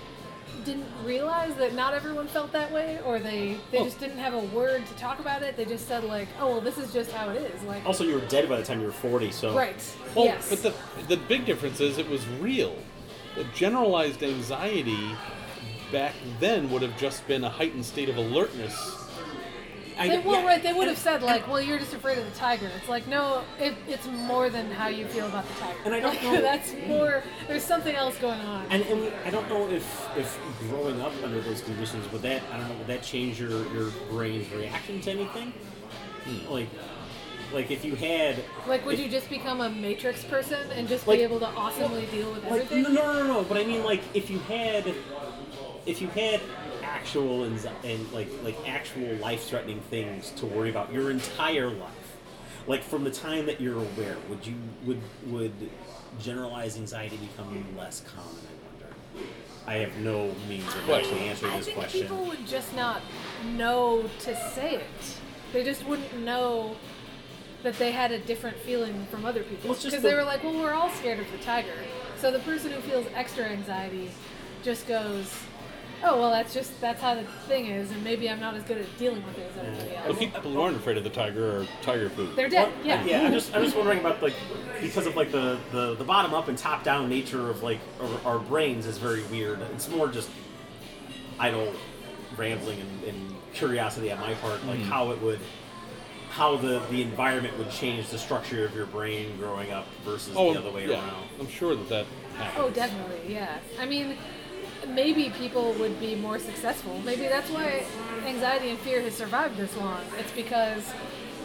didn't 0.66 0.86
realize 1.06 1.56
that 1.56 1.74
not 1.74 1.94
everyone 1.94 2.28
felt 2.28 2.52
that 2.52 2.72
way, 2.72 3.00
or 3.06 3.20
they 3.20 3.58
they 3.72 3.78
Well- 3.78 3.86
just 3.86 4.00
didn't 4.00 4.18
have 4.18 4.34
a 4.34 4.40
word 4.40 4.86
to 4.86 4.94
talk 4.96 5.20
about 5.20 5.42
it. 5.42 5.56
They 5.58 5.66
just 5.66 5.88
said 5.88 6.04
like, 6.04 6.28
oh 6.40 6.48
well, 6.52 6.62
this 6.62 6.78
is 6.78 6.92
just 6.94 7.12
how 7.12 7.30
it 7.30 7.42
is. 7.42 7.62
Like, 7.64 7.86
Also, 7.86 8.04
you 8.04 8.16
were 8.16 8.22
dead 8.28 8.48
by 8.50 8.58
the 8.58 8.64
time 8.64 8.80
you 8.82 8.88
were 8.88 8.92
40, 8.92 9.32
so. 9.32 9.56
right? 9.56 9.76
Well, 10.16 10.26
yes. 10.26 10.50
but 10.50 10.62
the 10.64 10.74
the 11.16 11.18
big 11.28 11.46
difference 11.46 11.80
is 11.80 11.98
it 11.98 12.10
was 12.10 12.26
real. 12.28 12.76
The 13.36 13.44
generalized 13.56 14.22
anxiety 14.24 15.12
back 15.92 16.14
then 16.40 16.70
would 16.72 16.82
have 16.82 16.98
just 16.98 17.26
been 17.28 17.44
a 17.44 17.50
heightened 17.50 17.86
state 17.86 18.10
of 18.10 18.18
alertness. 18.18 18.76
I, 20.00 20.08
They, 20.08 20.18
well, 20.20 20.40
yeah, 20.42 20.48
right. 20.48 20.64
They 20.64 20.72
would 20.72 20.88
have 20.88 20.98
said 20.98 21.22
like, 21.22 21.46
"Well, 21.48 21.60
you're 21.62 21.78
just 21.78 21.94
afraid 21.94 22.18
of 22.18 22.26
the 22.26 22.32
tiger." 22.32 22.70
It's 22.78 22.88
like, 22.88 23.06
no, 23.08 23.44
it, 23.60 23.76
it's 23.88 24.08
more 24.08 24.50
than 24.50 24.72
how 24.72 24.88
you 24.88 25.06
feel 25.06 25.28
about 25.28 25.46
the 25.48 25.54
tiger. 25.56 25.80
And 25.86 25.94
I 25.94 26.00
don't 26.00 26.24
know- 26.24 26.42
That's 26.50 26.74
more. 26.88 27.22
There's 27.48 27.64
something 27.66 27.94
else 27.96 28.18
going 28.18 28.40
on. 28.40 28.66
And, 28.70 28.84
and 28.84 29.12
I 29.26 29.30
don't 29.30 29.48
know 29.50 29.70
if 29.70 29.86
if 30.18 30.40
growing 30.70 31.02
up 31.02 31.12
under 31.24 31.42
those 31.42 31.62
conditions 31.62 32.10
would 32.14 32.22
that 32.22 32.42
I 32.52 32.58
don't 32.58 32.70
know 32.70 32.76
would 32.76 32.88
that 32.88 33.04
change 33.04 33.40
your 33.42 33.72
your 33.74 33.92
brain's 34.10 34.50
reaction 34.54 35.02
to 35.02 35.12
anything? 35.12 35.52
Hmm. 36.24 36.52
Like, 36.52 36.70
like 37.54 37.70
if 37.72 37.84
you 37.84 37.96
had 37.96 38.44
like, 38.68 38.86
would 38.86 38.94
if- 38.96 39.02
you 39.02 39.10
just 39.10 39.30
become 39.30 39.60
a 39.60 39.70
matrix 39.70 40.24
person 40.24 40.72
and 40.72 40.88
just 40.88 41.08
Like- 41.08 41.20
be 41.20 41.24
able 41.24 41.40
to 41.42 41.48
awesomely 41.48 42.06
deal 42.06 42.32
with 42.32 42.44
like 42.44 42.62
everything? 42.62 42.84
no, 42.84 42.90
no 42.90 43.14
no 43.14 43.28
no 43.28 43.44
but 43.44 43.58
I 43.58 43.66
mean 43.66 43.84
like 43.84 44.02
if 44.14 44.30
you 44.30 44.40
had 44.40 44.94
if 45.86 46.02
you 46.02 46.08
had 46.10 46.40
actual 47.00 47.44
and 47.46 47.70
and 47.84 48.12
like 48.12 48.30
like 48.44 48.56
actual 48.68 49.14
life 49.16 49.44
threatening 49.46 49.80
things 49.90 50.32
to 50.32 50.46
worry 50.46 50.70
about 50.70 50.92
your 50.92 51.12
entire 51.12 51.70
life. 51.70 52.18
Like 52.68 52.84
from 52.84 53.04
the 53.04 53.12
time 53.12 53.46
that 53.48 53.60
you're 53.62 53.78
aware 53.80 54.18
would 54.30 54.46
you 54.46 54.56
would 54.86 55.02
would 55.28 55.54
generalized 56.20 56.78
anxiety 56.78 57.18
become 57.18 57.66
less 57.78 58.02
common 58.02 58.36
I 58.48 58.72
wonder? 58.72 59.28
I 59.68 59.76
have 59.76 59.96
no 59.98 60.34
means 60.48 60.68
of 60.76 60.90
actually 60.90 61.22
answering 61.22 61.54
I 61.54 61.58
this 61.58 61.66
think 61.68 61.78
question. 61.78 62.02
people 62.02 62.26
would 62.26 62.46
just 62.46 62.76
not 62.76 63.02
know 63.56 64.10
to 64.20 64.36
say 64.54 64.76
it. 64.76 65.18
They 65.54 65.64
just 65.64 65.86
wouldn't 65.88 66.20
know 66.20 66.76
that 67.64 67.78
they 67.78 67.92
had 67.92 68.12
a 68.12 68.20
different 68.20 68.58
feeling 68.58 69.06
from 69.12 69.26
other 69.26 69.44
people. 69.44 69.70
Well, 69.72 69.78
because 69.80 70.02
the- 70.02 70.10
they 70.10 70.14
were 70.14 70.24
like, 70.24 70.44
"Well, 70.44 70.54
we're 70.54 70.74
all 70.74 70.90
scared 70.92 71.20
of 71.20 71.30
the 71.32 71.38
tiger." 71.40 71.74
So 72.18 72.32
the 72.32 72.40
person 72.40 72.72
who 72.72 72.80
feels 72.82 73.06
extra 73.16 73.46
anxiety 73.46 74.12
just 74.64 74.88
goes, 74.88 75.34
"Oh, 76.04 76.20
well, 76.20 76.32
that's 76.32 76.54
just 76.54 76.80
that's 76.82 77.02
how 77.02 77.16
the 77.16 77.24
thing 77.48 77.68
is, 77.68 77.92
and 77.92 78.04
maybe 78.04 78.30
I'm 78.30 78.40
not 78.40 78.56
as 78.56 78.64
good 78.64 78.78
at 78.78 78.98
dealing 78.98 79.24
with 79.26 79.38
it 79.38 79.52
as 79.52 79.58
everybody 79.66 79.96
else. 79.96 80.08
else." 80.08 80.18
people 80.20 80.52
who 80.52 80.62
aren't 80.62 80.78
afraid 80.78 80.98
of 80.98 81.04
the 81.04 81.10
tiger 81.10 81.60
are 81.62 81.68
tiger 81.82 82.10
food. 82.10 82.36
They're 82.36 82.50
dead. 82.50 82.70
Well, 82.78 82.86
Yeah. 82.88 83.04
yeah. 83.06 83.22
I'm 83.24 83.32
just 83.34 83.56
I'm 83.56 83.64
just 83.64 83.76
wondering 83.76 84.00
about 84.00 84.22
like 84.22 84.34
because 84.82 85.06
of 85.08 85.16
like 85.16 85.32
the 85.32 85.58
the, 85.72 85.96
the 85.96 86.04
bottom 86.04 86.34
up 86.34 86.48
and 86.48 86.58
top 86.58 86.84
down 86.84 87.10
nature 87.10 87.50
of 87.50 87.64
like 87.64 87.80
our, 88.26 88.34
our 88.34 88.40
brains 88.40 88.86
is 88.86 88.98
very 88.98 89.24
weird. 89.26 89.60
It's 89.74 89.90
more 89.90 90.08
just 90.08 90.30
idle 91.40 91.74
rambling 92.38 92.80
and, 92.80 93.04
and 93.06 93.36
curiosity 93.54 94.12
on 94.12 94.20
my 94.20 94.34
part, 94.36 94.64
like 94.66 94.78
Mm-hmm. 94.80 94.90
how 94.90 95.12
it 95.12 95.22
would 95.22 95.40
how 96.30 96.56
the 96.58 96.80
the 96.92 97.02
environment 97.02 97.58
would 97.58 97.72
change 97.72 98.08
the 98.10 98.18
structure 98.18 98.64
of 98.66 98.76
your 98.76 98.86
brain 98.86 99.36
growing 99.38 99.72
up 99.72 99.88
versus 100.06 100.34
oh, 100.38 100.54
the 100.54 100.60
other 100.60 100.72
way 100.72 100.88
yeah. 100.88 100.94
around. 101.00 101.28
I'm 101.40 101.48
sure 101.50 101.76
that 101.76 101.90
that 101.90 102.06
happens. 102.38 102.64
Oh, 102.66 102.70
definitely, 102.70 103.34
yeah. 103.34 103.58
I 103.80 103.86
mean, 103.88 104.16
maybe 104.94 105.30
people 105.32 105.74
would 105.74 106.00
be 106.00 106.16
more 106.16 106.40
successful. 106.40 107.00
Maybe 107.06 107.28
that's 107.28 107.50
why 107.50 107.86
anxiety 108.26 108.70
and 108.70 108.80
fear 108.80 109.02
has 109.02 109.16
survived 109.16 109.58
this 109.58 109.76
long. 109.78 110.02
It's 110.18 110.32
because 110.32 110.84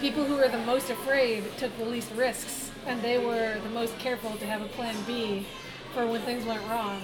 people 0.01 0.25
who 0.25 0.37
are 0.37 0.49
the 0.49 0.59
most 0.59 0.91
afraid 0.91 1.45
took 1.57 1.77
the 1.79 1.85
least 1.85 2.11
risks, 2.15 2.71
and 2.87 3.01
they 3.03 3.19
were 3.19 3.59
the 3.63 3.71
most 3.71 3.97
careful 3.99 4.37
to 4.37 4.47
have 4.47 4.63
a 4.63 4.69
plan 4.69 4.95
B 5.07 5.47
for 5.95 6.07
when 6.07 6.21
things 6.23 6.45
went 6.45 6.63
wrong. 6.69 7.01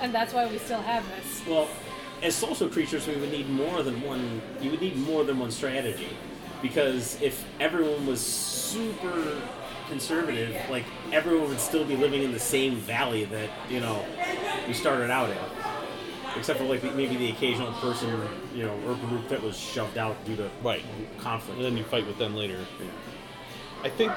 And 0.00 0.14
that's 0.14 0.32
why 0.32 0.46
we 0.46 0.58
still 0.58 0.82
have 0.82 1.04
this. 1.16 1.42
Well, 1.46 1.68
as 2.22 2.34
social 2.34 2.68
creatures, 2.68 3.06
we 3.06 3.16
would 3.16 3.30
need 3.30 3.48
more 3.48 3.82
than 3.82 4.00
one. 4.02 4.40
You 4.60 4.70
would 4.70 4.80
need 4.80 4.96
more 4.96 5.24
than 5.24 5.38
one 5.38 5.50
strategy, 5.50 6.08
because 6.62 7.20
if 7.20 7.44
everyone 7.60 8.06
was 8.06 8.20
super 8.20 9.40
conservative, 9.88 10.56
like 10.70 10.84
everyone 11.12 11.48
would 11.48 11.60
still 11.60 11.84
be 11.84 11.96
living 11.96 12.22
in 12.22 12.32
the 12.32 12.38
same 12.38 12.76
valley 12.76 13.24
that 13.26 13.50
you 13.68 13.80
know 13.80 14.04
we 14.66 14.72
started 14.72 15.10
out 15.10 15.28
in, 15.28 15.36
except 16.36 16.58
for 16.58 16.64
like 16.64 16.82
the, 16.82 16.90
maybe 16.92 17.16
the 17.16 17.30
occasional 17.30 17.72
person, 17.74 18.20
you 18.54 18.64
know, 18.64 18.74
or 18.86 18.94
group 19.08 19.28
that 19.28 19.42
was 19.42 19.56
shoved 19.56 19.98
out 19.98 20.22
due 20.24 20.36
to 20.36 20.50
Right. 20.62 20.84
conflict. 21.18 21.58
and 21.58 21.64
then 21.64 21.76
you 21.76 21.84
fight 21.84 22.06
with 22.06 22.18
them 22.18 22.34
later. 22.34 22.58
I 23.82 23.88
think 23.88 24.12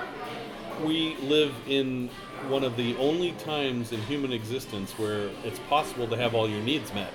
we 0.84 1.15
live 1.17 1.53
in 1.67 2.10
one 2.47 2.63
of 2.63 2.77
the 2.77 2.95
only 2.97 3.32
times 3.34 3.91
in 3.91 4.01
human 4.01 4.32
existence 4.32 4.91
where 4.93 5.30
it's 5.43 5.60
possible 5.69 6.08
to 6.08 6.15
have 6.15 6.36
all 6.36 6.49
your 6.49 6.62
needs 6.62 6.93
met. 6.93 7.12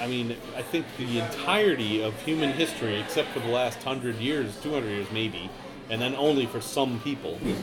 I 0.00 0.06
mean, 0.06 0.36
I 0.56 0.62
think 0.62 0.86
the 0.98 1.20
entirety 1.20 2.02
of 2.02 2.20
human 2.22 2.52
history, 2.52 3.00
except 3.00 3.28
for 3.30 3.40
the 3.40 3.48
last 3.48 3.82
hundred 3.82 4.16
years, 4.16 4.56
200 4.62 4.88
years 4.88 5.06
maybe, 5.12 5.50
and 5.90 6.00
then 6.00 6.14
only 6.14 6.46
for 6.46 6.60
some 6.60 7.00
people, 7.00 7.36
hmm. 7.36 7.54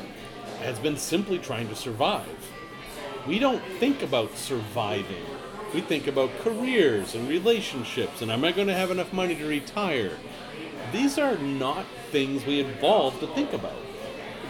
has 0.63 0.79
been 0.79 0.97
simply 0.97 1.37
trying 1.37 1.67
to 1.69 1.75
survive. 1.75 2.27
We 3.27 3.39
don't 3.39 3.63
think 3.79 4.01
about 4.01 4.37
surviving. 4.37 5.25
We 5.73 5.81
think 5.81 6.07
about 6.07 6.31
careers 6.39 7.15
and 7.15 7.29
relationships 7.29 8.21
and 8.21 8.31
am 8.31 8.43
I 8.43 8.51
going 8.51 8.67
to 8.67 8.73
have 8.73 8.91
enough 8.91 9.13
money 9.13 9.35
to 9.35 9.45
retire? 9.45 10.17
These 10.91 11.19
are 11.19 11.37
not 11.37 11.85
things 12.11 12.45
we 12.45 12.59
evolved 12.61 13.19
to 13.19 13.27
think 13.27 13.53
about. 13.53 13.75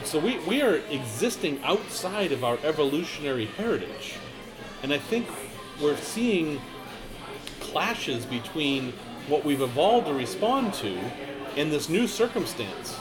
So 0.06 0.20
we, 0.20 0.40
we 0.40 0.62
are 0.62 0.76
existing 0.76 1.62
outside 1.64 2.32
of 2.32 2.44
our 2.44 2.58
evolutionary 2.64 3.46
heritage. 3.46 4.16
And 4.82 4.94
I 4.94 4.98
think 4.98 5.28
we're 5.82 5.98
seeing 5.98 6.62
clashes 7.60 8.26
between 8.26 8.94
what 9.28 9.44
we've 9.44 9.62
evolved 9.62 10.08
to 10.08 10.14
respond 10.14 10.74
to 10.76 10.98
and 11.58 11.72
this 11.72 11.90
new 11.90 12.08
circumstance. 12.08 12.98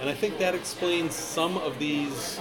And 0.00 0.10
I 0.10 0.14
think 0.14 0.38
that 0.38 0.54
explains 0.54 1.14
some 1.14 1.56
of 1.58 1.78
these 1.78 2.38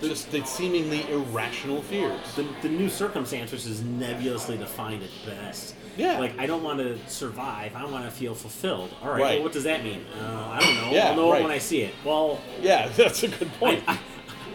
just 0.00 0.30
the 0.30 0.44
seemingly 0.44 1.08
irrational 1.10 1.82
fears. 1.82 2.20
the, 2.36 2.46
the 2.62 2.68
new 2.68 2.88
circumstances 2.88 3.66
is 3.66 3.82
nebulously 3.82 4.56
defined 4.56 5.02
at 5.02 5.10
best. 5.26 5.74
Yeah. 5.96 6.18
Like 6.18 6.38
I 6.38 6.46
don't 6.46 6.62
want 6.62 6.78
to 6.80 6.98
survive. 7.08 7.74
I 7.76 7.84
want 7.84 8.04
to 8.04 8.10
feel 8.10 8.34
fulfilled. 8.34 8.94
All 9.02 9.10
right. 9.10 9.20
Right. 9.20 9.34
Well, 9.36 9.44
what 9.44 9.52
does 9.52 9.64
that 9.64 9.84
mean? 9.84 10.04
Uh, 10.20 10.48
I 10.52 10.60
don't 10.60 10.74
know. 10.76 10.90
Yeah, 10.90 11.10
I'll 11.10 11.16
know 11.16 11.32
right. 11.32 11.42
when 11.42 11.52
I 11.52 11.58
see 11.58 11.82
it. 11.82 11.94
Well, 12.04 12.40
Yeah, 12.60 12.88
that's 12.96 13.22
a 13.22 13.28
good 13.28 13.48
I, 13.48 13.58
point. 13.58 13.84
I, 13.86 13.98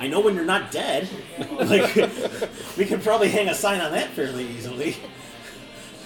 I 0.01 0.07
know 0.07 0.19
when 0.21 0.35
you're 0.35 0.45
not 0.45 0.71
dead. 0.71 1.09
like 1.51 1.95
we 2.77 2.85
can 2.85 3.01
probably 3.01 3.29
hang 3.29 3.47
a 3.49 3.55
sign 3.55 3.81
on 3.81 3.91
that 3.93 4.09
fairly 4.11 4.45
easily. 4.47 4.97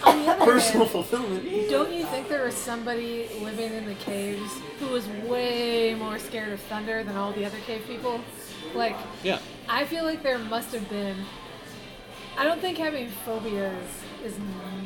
On 0.06 0.24
the 0.24 0.32
other 0.32 0.46
Personal 0.46 0.80
hand, 0.86 0.92
fulfillment. 0.92 1.70
don't 1.70 1.92
you 1.94 2.06
think 2.06 2.28
there 2.28 2.44
was 2.46 2.56
somebody 2.56 3.28
living 3.42 3.74
in 3.74 3.86
the 3.86 3.96
caves 3.96 4.52
who 4.80 4.88
was 4.88 5.08
way 5.28 5.96
more 5.96 6.20
scared 6.20 6.52
of 6.52 6.60
thunder 6.62 7.04
than 7.04 7.16
all 7.16 7.32
the 7.32 7.46
other 7.46 7.58
cave 7.66 7.84
people? 7.88 8.20
Like, 8.74 8.96
yeah. 9.24 9.40
I 9.70 9.86
feel 9.86 10.04
like 10.04 10.24
there 10.24 10.40
must 10.40 10.74
have 10.74 10.90
been. 10.90 11.18
I 12.38 12.44
don't 12.44 12.60
think 12.60 12.78
having 12.78 13.10
phobias 13.26 14.04
is 14.26 14.36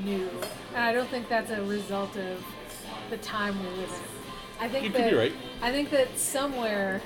new, 0.04 0.30
and 0.76 0.84
I 0.84 0.92
don't 0.94 1.10
think 1.10 1.30
that's 1.30 1.50
a 1.52 1.62
result 1.64 2.16
of 2.18 2.44
the 3.10 3.18
time 3.18 3.58
we 3.62 3.70
live 3.78 3.90
in. 3.90 4.64
I 4.66 4.68
think 4.70 4.84
You 4.86 4.92
could 4.92 5.02
that 5.02 5.12
be 5.12 5.18
right. 5.18 5.34
I 5.62 5.72
think 5.72 5.90
that 5.92 6.18
somewhere, 6.18 7.02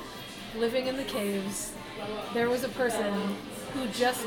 living 0.58 0.88
in 0.88 0.98
the 0.98 1.04
caves, 1.04 1.74
there 2.34 2.50
was 2.50 2.64
a 2.64 2.70
person 2.70 3.14
who 3.74 3.88
just 3.88 4.26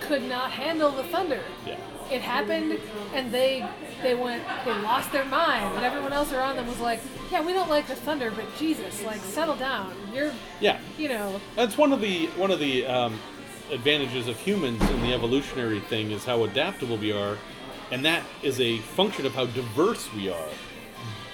could 0.00 0.22
not 0.22 0.50
handle 0.50 0.90
the 0.90 1.04
thunder. 1.04 1.40
Yeah. 1.66 1.76
It 2.10 2.20
happened, 2.20 2.78
and 3.14 3.32
they 3.32 3.66
they 4.02 4.14
went 4.14 4.42
they 4.64 4.74
lost 4.80 5.12
their 5.12 5.24
mind, 5.24 5.76
and 5.76 5.84
everyone 5.84 6.12
else 6.12 6.32
around 6.32 6.56
them 6.56 6.66
was 6.66 6.78
like, 6.80 7.00
"Yeah, 7.30 7.40
we 7.44 7.52
don't 7.52 7.70
like 7.70 7.86
the 7.86 7.94
thunder, 7.94 8.30
but 8.30 8.44
Jesus, 8.58 9.02
like 9.04 9.20
settle 9.20 9.56
down. 9.56 9.94
You're 10.12 10.32
Yeah. 10.60 10.78
you 10.98 11.08
know." 11.08 11.40
That's 11.56 11.78
one 11.78 11.92
of 11.92 12.00
the 12.00 12.26
one 12.36 12.50
of 12.50 12.58
the 12.58 12.84
um, 12.86 13.18
advantages 13.70 14.28
of 14.28 14.38
humans 14.38 14.82
in 14.90 15.00
the 15.02 15.14
evolutionary 15.14 15.80
thing 15.80 16.10
is 16.10 16.24
how 16.24 16.44
adaptable 16.44 16.98
we 16.98 17.12
are, 17.12 17.38
and 17.90 18.04
that 18.04 18.22
is 18.42 18.60
a 18.60 18.78
function 18.78 19.24
of 19.24 19.34
how 19.34 19.46
diverse 19.46 20.12
we 20.12 20.28
are. 20.28 20.48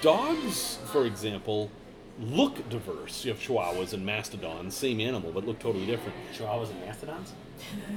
Dogs, 0.00 0.78
for 0.92 1.06
example, 1.06 1.70
look 2.20 2.68
diverse. 2.68 3.24
You 3.24 3.32
have 3.32 3.40
Chihuahuas 3.40 3.92
and 3.94 4.06
Mastodons, 4.06 4.74
same 4.74 5.00
animal, 5.00 5.32
but 5.32 5.44
look 5.44 5.58
totally 5.58 5.86
different. 5.86 6.16
Chihuahuas 6.36 6.70
and 6.70 6.80
mastodons. 6.86 7.32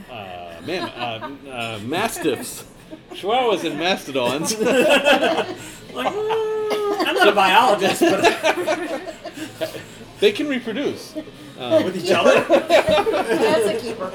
Uh, 0.09 0.53
man, 0.65 0.83
uh, 0.89 1.35
uh, 1.49 1.79
Mastiffs, 1.83 2.65
Chihuahuas 3.11 3.63
and 3.63 3.79
Mastodons. 3.79 4.55
Like, 5.93 6.07
I'm 7.05 7.15
not 7.15 7.27
a 7.27 7.33
biologist, 7.33 7.99
but 7.99 9.83
they 10.21 10.31
can 10.31 10.47
reproduce. 10.47 11.13
with 11.85 12.03
each 12.03 12.11
other. 12.11 12.41
That's 12.67 13.67
a 13.67 13.79
keeper. 13.79 14.09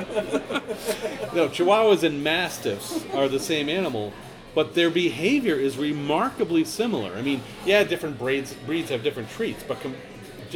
No, 1.34 1.48
Chihuahuas 1.48 2.02
and 2.02 2.24
Mastiffs 2.24 3.04
are 3.14 3.28
the 3.28 3.38
same 3.38 3.68
animal, 3.68 4.12
but 4.54 4.74
their 4.74 4.90
behavior 4.90 5.54
is 5.54 5.78
remarkably 5.78 6.64
similar. 6.64 7.12
I 7.14 7.22
mean, 7.22 7.42
yeah, 7.64 7.84
different 7.84 8.18
breeds 8.18 8.52
breeds 8.54 8.90
have 8.90 9.04
different 9.04 9.30
traits, 9.30 9.62
but 9.62 9.80
com- 9.80 9.94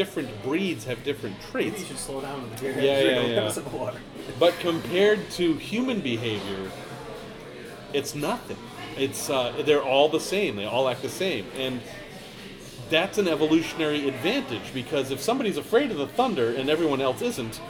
different 0.01 0.43
breeds 0.43 0.87
have 0.87 1.05
different 1.05 1.39
traits. 1.51 1.87
should 1.87 1.99
slow 1.99 2.23
down 2.23 2.41
with 2.41 2.57
the 2.57 2.63
beer. 2.63 2.81
Yeah, 2.81 3.01
yeah, 3.01 3.21
a 3.21 3.35
yeah. 3.35 3.51
sip 3.51 3.67
of 3.67 3.75
water. 3.75 4.01
But 4.39 4.59
compared 4.59 5.29
to 5.33 5.53
human 5.57 6.01
behavior, 6.01 6.71
it's 7.93 8.15
nothing. 8.15 8.57
It's 8.97 9.29
uh, 9.29 9.63
they're 9.67 9.83
all 9.83 10.09
the 10.09 10.19
same. 10.19 10.57
They 10.57 10.65
all 10.65 10.89
act 10.89 11.03
the 11.03 11.11
same, 11.11 11.45
and 11.55 11.83
that's 12.89 13.19
an 13.19 13.29
evolutionary 13.29 14.09
advantage 14.09 14.73
because 14.73 15.11
if 15.11 15.21
somebody's 15.21 15.59
afraid 15.59 15.91
of 15.91 15.99
the 15.99 16.07
thunder 16.07 16.55
and 16.55 16.71
everyone 16.71 17.03
else 17.03 17.21
isn't, 17.21 17.61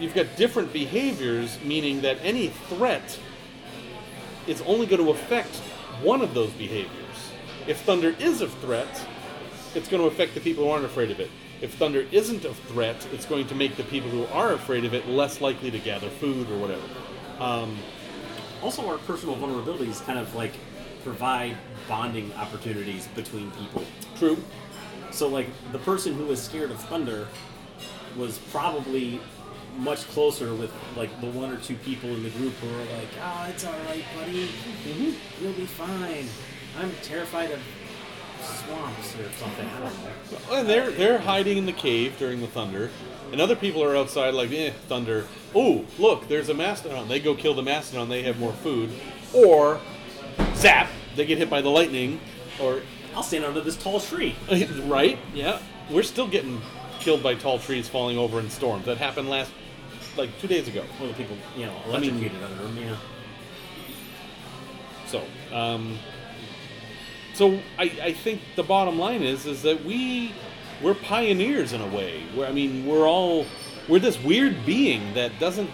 you've 0.00 0.14
got 0.14 0.34
different 0.36 0.72
behaviors, 0.72 1.58
meaning 1.62 2.00
that 2.00 2.16
any 2.22 2.48
threat 2.48 3.18
is 4.46 4.62
only 4.62 4.86
going 4.86 5.04
to 5.04 5.10
affect 5.10 5.54
one 6.02 6.22
of 6.22 6.32
those 6.32 6.50
behaviors. 6.52 7.18
If 7.66 7.82
thunder 7.82 8.16
is 8.18 8.40
a 8.40 8.48
threat, 8.48 9.06
it's 9.74 9.88
going 9.88 10.02
to 10.02 10.08
affect 10.08 10.32
the 10.32 10.40
people 10.40 10.64
who 10.64 10.70
aren't 10.70 10.86
afraid 10.86 11.10
of 11.10 11.20
it. 11.20 11.30
If 11.62 11.74
thunder 11.74 12.04
isn't 12.12 12.44
a 12.44 12.52
threat, 12.52 13.06
it's 13.12 13.24
going 13.24 13.46
to 13.46 13.54
make 13.54 13.76
the 13.76 13.84
people 13.84 14.10
who 14.10 14.26
are 14.26 14.52
afraid 14.52 14.84
of 14.84 14.92
it 14.94 15.08
less 15.08 15.40
likely 15.40 15.70
to 15.70 15.78
gather 15.78 16.08
food 16.10 16.50
or 16.50 16.58
whatever. 16.58 16.82
Um, 17.38 17.78
Also, 18.62 18.86
our 18.88 18.98
personal 18.98 19.34
vulnerabilities 19.36 20.04
kind 20.06 20.18
of 20.20 20.34
like 20.36 20.52
provide 21.02 21.56
bonding 21.88 22.32
opportunities 22.34 23.08
between 23.08 23.50
people. 23.52 23.84
true. 24.18 24.36
So, 25.10 25.26
like, 25.28 25.48
the 25.72 25.78
person 25.80 26.14
who 26.14 26.26
was 26.26 26.40
scared 26.40 26.70
of 26.70 26.78
thunder 26.84 27.26
was 28.16 28.38
probably 28.50 29.20
much 29.78 30.06
closer 30.08 30.54
with 30.54 30.70
like 30.96 31.10
the 31.20 31.26
one 31.30 31.50
or 31.50 31.56
two 31.56 31.74
people 31.76 32.10
in 32.10 32.22
the 32.22 32.30
group 32.30 32.52
who 32.60 32.68
were 32.68 32.84
like, 32.96 33.08
"Oh, 33.22 33.46
it's 33.48 33.64
all 33.64 33.72
right, 33.88 34.04
buddy. 34.16 34.48
You'll 35.40 35.52
be 35.54 35.64
fine. 35.66 36.26
I'm 36.78 36.92
terrified 37.02 37.50
of 37.50 37.60
swamps 38.42 39.14
or 39.16 39.30
something. 39.38 39.66
I 39.66 39.80
don't 39.80 40.02
know." 40.02 40.56
And 40.56 40.68
they're 40.68 40.90
they're 40.90 41.18
hiding 41.18 41.58
in 41.58 41.66
the 41.66 41.72
cave 41.72 42.16
during 42.18 42.40
the 42.40 42.46
thunder, 42.46 42.90
and 43.32 43.40
other 43.40 43.56
people 43.56 43.82
are 43.82 43.96
outside 43.96 44.34
like, 44.34 44.52
eh, 44.52 44.70
thunder. 44.88 45.26
Oh, 45.54 45.84
look, 45.98 46.28
there's 46.28 46.48
a 46.48 46.54
mastodon. 46.54 47.08
They 47.08 47.20
go 47.20 47.34
kill 47.34 47.54
the 47.54 47.62
mastodon. 47.62 48.08
They 48.08 48.22
have 48.22 48.38
more 48.38 48.52
food, 48.52 48.90
or 49.32 49.80
zap, 50.54 50.88
they 51.16 51.26
get 51.26 51.38
hit 51.38 51.50
by 51.50 51.60
the 51.60 51.68
lightning, 51.68 52.20
or 52.60 52.82
I'll 53.14 53.22
stand 53.22 53.44
under 53.44 53.60
this 53.60 53.76
tall 53.76 54.00
tree. 54.00 54.34
right? 54.84 55.18
Yeah, 55.34 55.58
we're 55.90 56.02
still 56.02 56.26
getting 56.28 56.60
killed 57.00 57.22
by 57.22 57.34
tall 57.34 57.58
trees 57.58 57.88
falling 57.88 58.16
over 58.16 58.38
in 58.40 58.48
storms. 58.48 58.86
That 58.86 58.96
happened 58.98 59.28
last, 59.28 59.50
like 60.16 60.30
two 60.40 60.46
days 60.48 60.68
ago. 60.68 60.84
Well, 60.98 61.08
the 61.08 61.14
people, 61.14 61.36
you 61.56 61.66
know, 61.66 61.74
I 61.92 61.98
mean- 61.98 62.10
electrocuted 62.10 62.42
under 62.42 62.62
them. 62.62 62.78
Yeah. 62.78 62.96
So, 65.06 65.22
um, 65.54 65.98
so 67.34 67.58
I, 67.78 67.84
I 68.02 68.12
think 68.12 68.40
the 68.56 68.62
bottom 68.62 68.98
line 68.98 69.22
is 69.22 69.46
is 69.46 69.62
that 69.62 69.84
we 69.84 70.32
we're 70.82 70.94
pioneers 70.94 71.72
in 71.72 71.80
a 71.80 71.86
way. 71.86 72.24
Where 72.34 72.48
I 72.48 72.52
mean, 72.52 72.86
we're 72.86 73.06
all 73.06 73.46
we're 73.88 73.98
this 73.98 74.22
weird 74.22 74.64
being 74.66 75.14
that 75.14 75.38
doesn't 75.38 75.70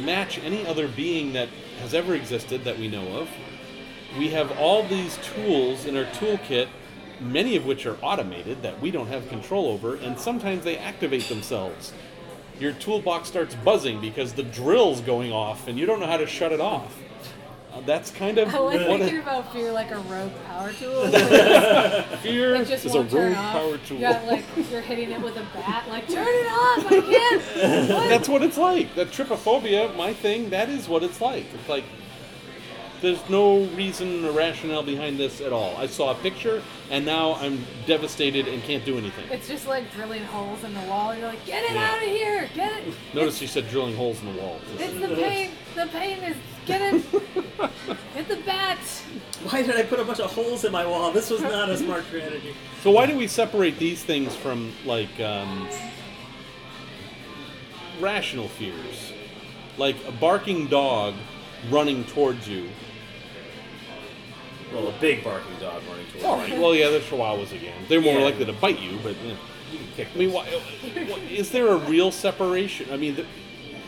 match 0.00 0.38
any 0.38 0.66
other 0.66 0.88
being 0.88 1.32
that 1.34 1.48
has 1.80 1.94
ever 1.94 2.14
existed 2.14 2.64
that 2.64 2.78
we 2.78 2.88
know 2.88 3.18
of. 3.18 3.28
We 4.18 4.28
have 4.30 4.56
all 4.58 4.86
these 4.86 5.18
tools 5.18 5.86
in 5.86 5.96
our 5.96 6.04
toolkit, 6.04 6.68
many 7.20 7.56
of 7.56 7.64
which 7.64 7.86
are 7.86 7.96
automated 8.02 8.62
that 8.62 8.80
we 8.80 8.90
don't 8.90 9.06
have 9.08 9.28
control 9.28 9.68
over, 9.68 9.96
and 9.96 10.18
sometimes 10.18 10.64
they 10.64 10.76
activate 10.76 11.28
themselves. 11.28 11.92
Your 12.60 12.72
toolbox 12.72 13.28
starts 13.28 13.54
buzzing 13.54 14.00
because 14.00 14.34
the 14.34 14.42
drill's 14.42 15.00
going 15.00 15.32
off, 15.32 15.66
and 15.66 15.78
you 15.78 15.86
don't 15.86 15.98
know 15.98 16.06
how 16.06 16.18
to 16.18 16.26
shut 16.26 16.52
it 16.52 16.60
off. 16.60 16.96
Uh, 17.72 17.80
that's 17.86 18.10
kind 18.10 18.36
of 18.36 18.54
I 18.54 18.58
like 18.58 18.86
what 18.86 19.00
thinking 19.00 19.18
a, 19.18 19.22
about 19.22 19.50
fear 19.52 19.72
like 19.72 19.90
a 19.90 19.98
rogue 19.98 20.32
power 20.46 20.72
tool. 20.72 21.06
fear 22.18 22.54
It 22.56 22.68
just 22.68 22.84
is 22.84 22.94
a 22.94 23.02
rogue 23.02 23.34
power 23.34 23.78
tool. 23.78 23.98
Yeah, 23.98 24.22
like 24.28 24.44
you're 24.70 24.82
hitting 24.82 25.10
it 25.10 25.20
with 25.22 25.36
a 25.36 25.46
bat. 25.54 25.88
Like 25.88 26.06
turn 26.06 26.26
it 26.28 26.46
off. 26.46 26.86
I 26.86 27.00
can't. 27.00 27.90
What? 27.90 28.08
That's 28.08 28.28
what 28.28 28.42
it's 28.42 28.58
like. 28.58 28.94
That 28.94 29.08
trypophobia, 29.08 29.96
my 29.96 30.12
thing, 30.12 30.50
that 30.50 30.68
is 30.68 30.86
what 30.86 31.02
it's 31.02 31.20
like. 31.20 31.46
It's 31.54 31.68
like 31.68 31.84
there's 33.00 33.28
no 33.28 33.64
reason 33.68 34.24
or 34.24 34.30
rationale 34.32 34.82
behind 34.82 35.18
this 35.18 35.40
at 35.40 35.52
all. 35.52 35.74
I 35.76 35.86
saw 35.86 36.12
a 36.12 36.14
picture 36.14 36.62
and 36.90 37.04
now 37.04 37.34
I'm 37.34 37.64
devastated 37.86 38.46
and 38.48 38.62
can't 38.62 38.84
do 38.84 38.96
anything. 38.96 39.28
It's 39.30 39.48
just 39.48 39.66
like 39.66 39.90
drilling 39.92 40.22
holes 40.24 40.62
in 40.62 40.72
the 40.72 40.80
wall. 40.82 41.14
You're 41.14 41.26
like, 41.26 41.44
get 41.44 41.64
it 41.64 41.72
Yeah. 41.72 41.90
out 41.90 41.96
of 41.96 42.08
here. 42.08 42.48
Get 42.54 42.72
it. 42.86 42.94
Notice 43.12 43.42
you 43.42 43.48
said 43.48 43.68
drilling 43.70 43.96
holes 43.96 44.20
in 44.20 44.34
the 44.34 44.40
wall. 44.40 44.60
It's 44.78 44.94
the 44.94 45.16
pain. 45.16 45.50
The 45.74 45.86
pain 45.86 46.18
is 46.22 46.36
get 46.66 46.94
it. 46.94 47.04
Get 48.14 48.28
the 48.28 48.36
bat. 48.44 48.78
Why 49.44 49.62
did 49.62 49.74
I 49.76 49.82
put 49.82 49.98
a 49.98 50.04
bunch 50.04 50.20
of 50.20 50.30
holes 50.32 50.64
in 50.64 50.72
my 50.72 50.86
wall? 50.86 51.10
This 51.12 51.30
was 51.30 51.40
not 51.40 51.68
a 51.70 51.76
smart 51.76 52.04
strategy. 52.06 52.54
So 52.82 52.90
why 52.90 53.06
do 53.06 53.16
we 53.16 53.26
separate 53.26 53.78
these 53.78 54.02
things 54.02 54.34
from 54.36 54.72
like 54.84 55.18
um, 55.20 55.68
rational 58.00 58.48
fears? 58.48 59.12
Like 59.78 59.96
a 60.06 60.12
barking 60.12 60.66
dog 60.68 61.14
running 61.70 62.04
towards 62.04 62.46
you. 62.48 62.68
Well, 64.72 64.88
a 64.88 64.92
big 65.00 65.22
barking 65.24 65.56
dog 65.60 65.82
running 65.88 66.06
towards 66.06 66.24
All 66.24 66.38
me. 66.46 66.58
Well, 66.58 66.74
yeah, 66.74 66.90
they're 66.90 67.00
chihuahuas 67.00 67.52
again. 67.54 67.76
They're 67.88 68.00
more 68.00 68.18
Yeah. 68.18 68.24
likely 68.24 68.44
to 68.46 68.52
bite 68.52 68.80
you, 68.80 68.98
but. 69.02 69.16
Yeah. 69.24 69.34
You 69.70 69.78
can 69.78 69.86
kick 69.96 70.08
I 70.14 70.18
mean, 70.18 70.32
why, 70.32 70.44
why- 70.44 71.18
is 71.30 71.50
there 71.50 71.68
a 71.68 71.76
real 71.76 72.10
separation? 72.10 72.88
I 72.92 72.98
mean, 72.98 73.16
th- 73.16 73.26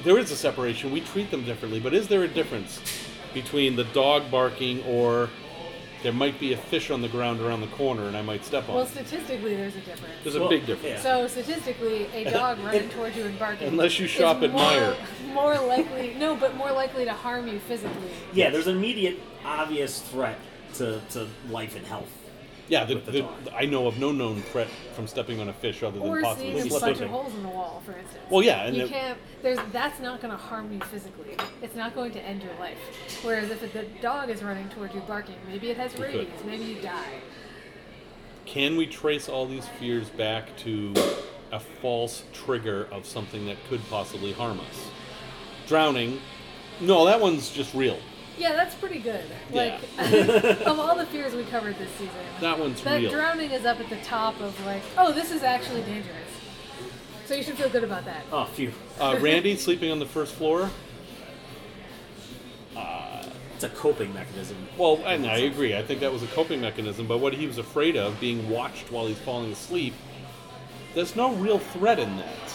there 0.04 0.18
is 0.18 0.30
a 0.30 0.36
separation. 0.36 0.90
We 0.92 1.00
treat 1.00 1.30
them 1.30 1.44
differently, 1.44 1.80
but 1.80 1.94
is 1.94 2.08
there 2.08 2.22
a 2.22 2.28
difference 2.28 2.80
between 3.32 3.76
the 3.76 3.84
dog 3.84 4.30
barking 4.30 4.82
or 4.84 5.28
there 6.02 6.12
might 6.12 6.38
be 6.38 6.52
a 6.52 6.56
fish 6.56 6.90
on 6.90 7.00
the 7.00 7.08
ground 7.08 7.40
around 7.40 7.62
the 7.62 7.66
corner 7.68 8.06
and 8.06 8.14
I 8.16 8.20
might 8.20 8.44
step 8.44 8.68
on 8.68 8.74
Well, 8.74 8.84
it? 8.84 8.90
statistically, 8.90 9.56
there's 9.56 9.74
a 9.74 9.80
difference. 9.80 10.14
There's 10.22 10.34
a 10.36 10.40
Well, 10.40 10.50
big 10.50 10.66
difference. 10.66 10.96
yeah. 10.96 11.00
So 11.02 11.26
statistically, 11.28 12.06
a 12.12 12.24
dog 12.30 12.58
running 12.58 12.90
towards 12.90 13.16
you 13.16 13.24
and 13.24 13.38
barking, 13.38 13.68
Unless 13.68 13.98
you 13.98 14.04
is 14.04 14.10
shop 14.10 14.42
at 14.42 14.52
more, 14.52 14.60
Meijer. 14.60 14.96
more 15.32 15.58
likely 15.58 16.14
no, 16.18 16.36
but 16.36 16.54
more 16.56 16.70
likely 16.72 17.06
to 17.06 17.12
harm 17.14 17.48
you 17.48 17.58
physically. 17.58 18.10
Yeah, 18.34 18.50
there's 18.50 18.66
an 18.66 18.76
immediate, 18.76 19.18
obvious 19.44 20.00
threat 20.00 20.38
to, 20.74 21.00
to 21.10 21.26
life 21.48 21.74
and 21.74 21.86
health. 21.86 22.10
Yeah, 22.68 22.84
the, 22.84 22.94
with 22.94 23.06
the 23.06 23.12
the, 23.12 23.20
dog. 23.20 23.32
I 23.54 23.66
know 23.66 23.86
of 23.86 23.98
no 23.98 24.10
known 24.10 24.40
threat 24.42 24.68
from 24.94 25.06
stepping 25.06 25.40
on 25.40 25.48
a 25.48 25.52
fish 25.52 25.82
other 25.82 25.98
than 25.98 26.08
Or 26.08 26.22
possibly 26.22 26.62
seeing 26.62 26.74
a 26.74 26.80
bunch 26.80 27.00
of 27.00 27.10
holes 27.10 27.34
in 27.34 27.42
the 27.42 27.48
wall, 27.48 27.82
for 27.84 27.92
instance. 27.92 28.24
Well, 28.30 28.42
yeah, 28.42 28.64
and 28.66 28.76
you 28.76 28.84
it- 28.84 28.90
can't. 28.90 29.18
There's 29.42 29.58
that's 29.72 30.00
not 30.00 30.20
going 30.22 30.30
to 30.30 30.38
harm 30.38 30.72
you 30.72 30.80
physically. 30.80 31.36
It's 31.62 31.76
not 31.76 31.94
going 31.94 32.12
to 32.12 32.20
end 32.22 32.42
your 32.42 32.54
life. 32.58 32.78
Whereas 33.22 33.50
if 33.50 33.72
the 33.72 33.84
dog 34.00 34.30
is 34.30 34.42
running 34.42 34.68
towards 34.70 34.94
you 34.94 35.00
barking, 35.00 35.36
maybe 35.46 35.70
it 35.70 35.76
has 35.76 35.92
could. 35.92 36.02
rabies, 36.04 36.28
maybe 36.46 36.64
you 36.64 36.80
die. 36.80 37.20
Can 38.46 38.76
we 38.76 38.86
trace 38.86 39.28
all 39.28 39.46
these 39.46 39.66
fears 39.80 40.08
back 40.10 40.56
to 40.58 40.92
a 41.52 41.60
false 41.60 42.24
trigger 42.32 42.88
of 42.90 43.06
something 43.06 43.46
that 43.46 43.56
could 43.68 43.80
possibly 43.88 44.32
harm 44.32 44.60
us? 44.60 44.88
Drowning. 45.66 46.20
No, 46.80 47.04
that 47.04 47.20
one's 47.20 47.50
just 47.50 47.74
real. 47.74 47.98
Yeah, 48.38 48.52
that's 48.52 48.74
pretty 48.74 48.98
good. 48.98 49.24
Yeah. 49.52 49.78
Like 49.98 50.60
of 50.66 50.78
all 50.78 50.96
the 50.96 51.06
fears 51.06 51.34
we 51.34 51.44
covered 51.44 51.76
this 51.78 51.90
season, 51.92 52.14
That 52.40 52.58
one's 52.58 52.82
that 52.82 53.00
real. 53.00 53.10
drowning 53.10 53.50
is 53.50 53.64
up 53.64 53.80
at 53.80 53.88
the 53.88 53.96
top 53.98 54.40
of 54.40 54.64
like, 54.66 54.82
oh, 54.98 55.12
this 55.12 55.30
is 55.30 55.42
actually 55.42 55.82
dangerous. 55.82 56.16
So 57.26 57.34
you 57.34 57.42
should 57.42 57.56
feel 57.56 57.70
good 57.70 57.84
about 57.84 58.04
that. 58.04 58.24
Oh, 58.32 58.44
phew. 58.44 58.72
Uh, 59.00 59.18
Randy 59.20 59.56
sleeping 59.56 59.90
on 59.90 59.98
the 59.98 60.06
first 60.06 60.34
floor. 60.34 60.70
It's 63.54 63.62
a 63.64 63.68
coping 63.68 64.12
mechanism. 64.12 64.56
Well, 64.76 65.00
and 65.06 65.26
I 65.26 65.38
agree. 65.38 65.76
I 65.76 65.82
think 65.82 66.00
that 66.00 66.12
was 66.12 66.24
a 66.24 66.26
coping 66.28 66.60
mechanism. 66.60 67.06
But 67.06 67.18
what 67.18 67.34
he 67.34 67.46
was 67.46 67.58
afraid 67.58 67.96
of, 67.96 68.18
being 68.18 68.48
watched 68.50 68.90
while 68.90 69.06
he's 69.06 69.18
falling 69.18 69.52
asleep, 69.52 69.94
there's 70.94 71.14
no 71.14 71.32
real 71.34 71.58
threat 71.60 72.00
in 72.00 72.16
that. 72.16 72.54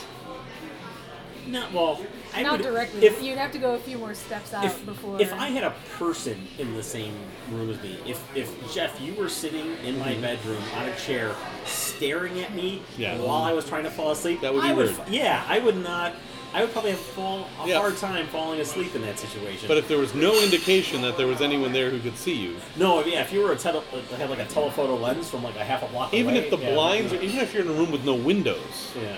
Not 1.47 1.71
well. 1.71 2.01
I 2.35 2.43
Not 2.43 2.53
would- 2.59 2.61
directly. 2.63 3.05
If, 3.05 3.21
You'd 3.21 3.37
have 3.37 3.51
to 3.53 3.57
go 3.57 3.73
a 3.75 3.79
few 3.79 3.97
more 3.97 4.13
steps 4.13 4.53
out 4.53 4.65
if, 4.65 4.85
before. 4.85 5.19
if 5.21 5.33
I 5.33 5.47
had 5.47 5.63
a 5.63 5.73
person 5.97 6.47
in 6.57 6.75
the 6.75 6.83
same 6.83 7.13
room 7.51 7.69
as 7.69 7.81
me, 7.81 7.97
if 8.05 8.21
if 8.35 8.73
Jeff, 8.73 8.99
you 9.01 9.13
were 9.15 9.29
sitting 9.29 9.75
in 9.85 9.97
my 9.99 10.13
bedroom 10.15 10.61
on 10.77 10.87
a 10.87 10.95
chair, 10.95 11.33
staring 11.65 12.39
at 12.39 12.53
me 12.53 12.81
Mm-hmm. 12.93 13.01
Yeah. 13.01 13.17
while 13.19 13.43
I 13.43 13.53
was 13.53 13.65
trying 13.67 13.83
to 13.83 13.89
fall 13.91 14.11
asleep, 14.11 14.41
That 14.41 14.53
would 14.53 14.61
be 14.61 14.67
I 14.69 14.73
weird. 14.73 14.95
Yeah, 15.09 15.43
I 15.47 15.59
would 15.59 15.77
not. 15.77 16.13
I 16.51 16.61
would 16.63 16.71
probably 16.71 16.91
have 16.91 16.99
fall, 16.99 17.47
a 17.63 17.67
Yeah. 17.67 17.77
hard 17.79 17.95
time 17.97 18.25
falling 18.27 18.59
asleep 18.59 18.95
in 18.95 19.03
that 19.03 19.19
situation. 19.19 19.67
But 19.67 19.77
if 19.77 19.87
there 19.87 19.99
was 19.99 20.15
no 20.15 20.33
indication 20.41 21.01
that 21.03 21.15
there 21.15 21.27
was 21.27 21.41
anyone 21.41 21.71
there 21.73 21.91
who 21.91 21.99
could 21.99 22.17
see 22.17 22.33
you, 22.33 22.55
no, 22.75 23.03
yeah, 23.05 23.21
if 23.21 23.31
you 23.31 23.41
were 23.41 23.51
a 23.51 23.55
tele- 23.55 23.83
uh, 23.93 24.15
had 24.17 24.29
like 24.31 24.39
a 24.39 24.45
telephoto 24.45 24.95
lens 24.95 25.29
from 25.29 25.43
like 25.43 25.55
a 25.57 25.63
half 25.63 25.83
a 25.83 25.87
block 25.87 26.11
even 26.13 26.35
away, 26.35 26.43
if 26.45 26.49
the 26.49 26.57
yeah, 26.57 26.73
blinds, 26.73 27.11
yeah. 27.13 27.19
or 27.19 27.21
even 27.21 27.39
if 27.39 27.53
you're 27.53 27.61
in 27.63 27.69
a 27.69 27.73
room 27.73 27.91
with 27.91 28.03
no 28.03 28.15
windows, 28.15 28.91
yeah, 28.99 29.17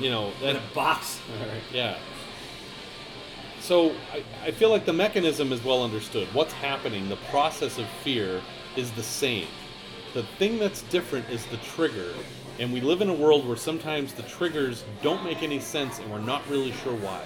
you 0.00 0.10
know, 0.10 0.32
in 0.42 0.56
a 0.56 0.62
box. 0.74 1.20
All 1.32 1.46
right. 1.46 1.62
yeah. 1.72 1.98
So 3.60 3.92
I, 4.12 4.22
I 4.46 4.50
feel 4.50 4.70
like 4.70 4.86
the 4.86 4.92
mechanism 4.92 5.52
is 5.52 5.62
well 5.62 5.82
understood. 5.84 6.28
What's 6.32 6.52
happening, 6.52 7.08
the 7.08 7.16
process 7.30 7.78
of 7.78 7.86
fear 8.02 8.40
is 8.76 8.90
the 8.92 9.02
same. 9.02 9.48
The 10.14 10.22
thing 10.22 10.58
that's 10.58 10.82
different 10.82 11.28
is 11.28 11.44
the 11.46 11.58
trigger. 11.58 12.12
And 12.58 12.72
we 12.72 12.80
live 12.80 13.02
in 13.02 13.08
a 13.08 13.14
world 13.14 13.46
where 13.46 13.56
sometimes 13.56 14.14
the 14.14 14.22
triggers 14.22 14.84
don't 15.02 15.22
make 15.22 15.42
any 15.42 15.60
sense 15.60 15.98
and 15.98 16.10
we're 16.10 16.18
not 16.18 16.48
really 16.48 16.72
sure 16.72 16.94
why. 16.94 17.22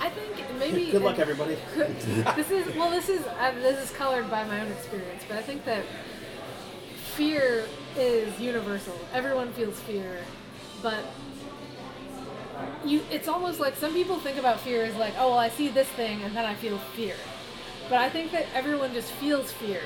I 0.00 0.10
think 0.10 0.58
maybe. 0.58 0.90
Good 0.90 1.02
luck, 1.02 1.18
everybody. 1.18 1.56
this 1.74 2.50
is 2.50 2.74
well. 2.76 2.90
This 2.90 3.08
is 3.08 3.24
uh, 3.26 3.52
this 3.62 3.82
is 3.82 3.96
colored 3.96 4.30
by 4.30 4.44
my 4.44 4.60
own 4.60 4.70
experience, 4.72 5.22
but 5.26 5.38
I 5.38 5.42
think 5.42 5.64
that 5.64 5.84
fear 7.14 7.64
is 7.96 8.38
universal. 8.38 8.98
Everyone 9.12 9.52
feels 9.52 9.78
fear, 9.80 10.18
but 10.82 11.04
you 12.84 13.02
it's 13.10 13.28
almost 13.28 13.60
like 13.60 13.76
some 13.76 13.92
people 13.92 14.18
think 14.18 14.38
about 14.38 14.60
fear 14.60 14.84
as 14.84 14.94
like, 14.96 15.14
oh 15.18 15.30
well 15.30 15.38
I 15.38 15.48
see 15.48 15.68
this 15.68 15.88
thing 15.88 16.22
and 16.22 16.36
then 16.36 16.44
I 16.44 16.54
feel 16.54 16.78
fear. 16.78 17.14
But 17.88 17.98
I 17.98 18.10
think 18.10 18.32
that 18.32 18.46
everyone 18.54 18.92
just 18.92 19.12
feels 19.12 19.52
fear. 19.52 19.82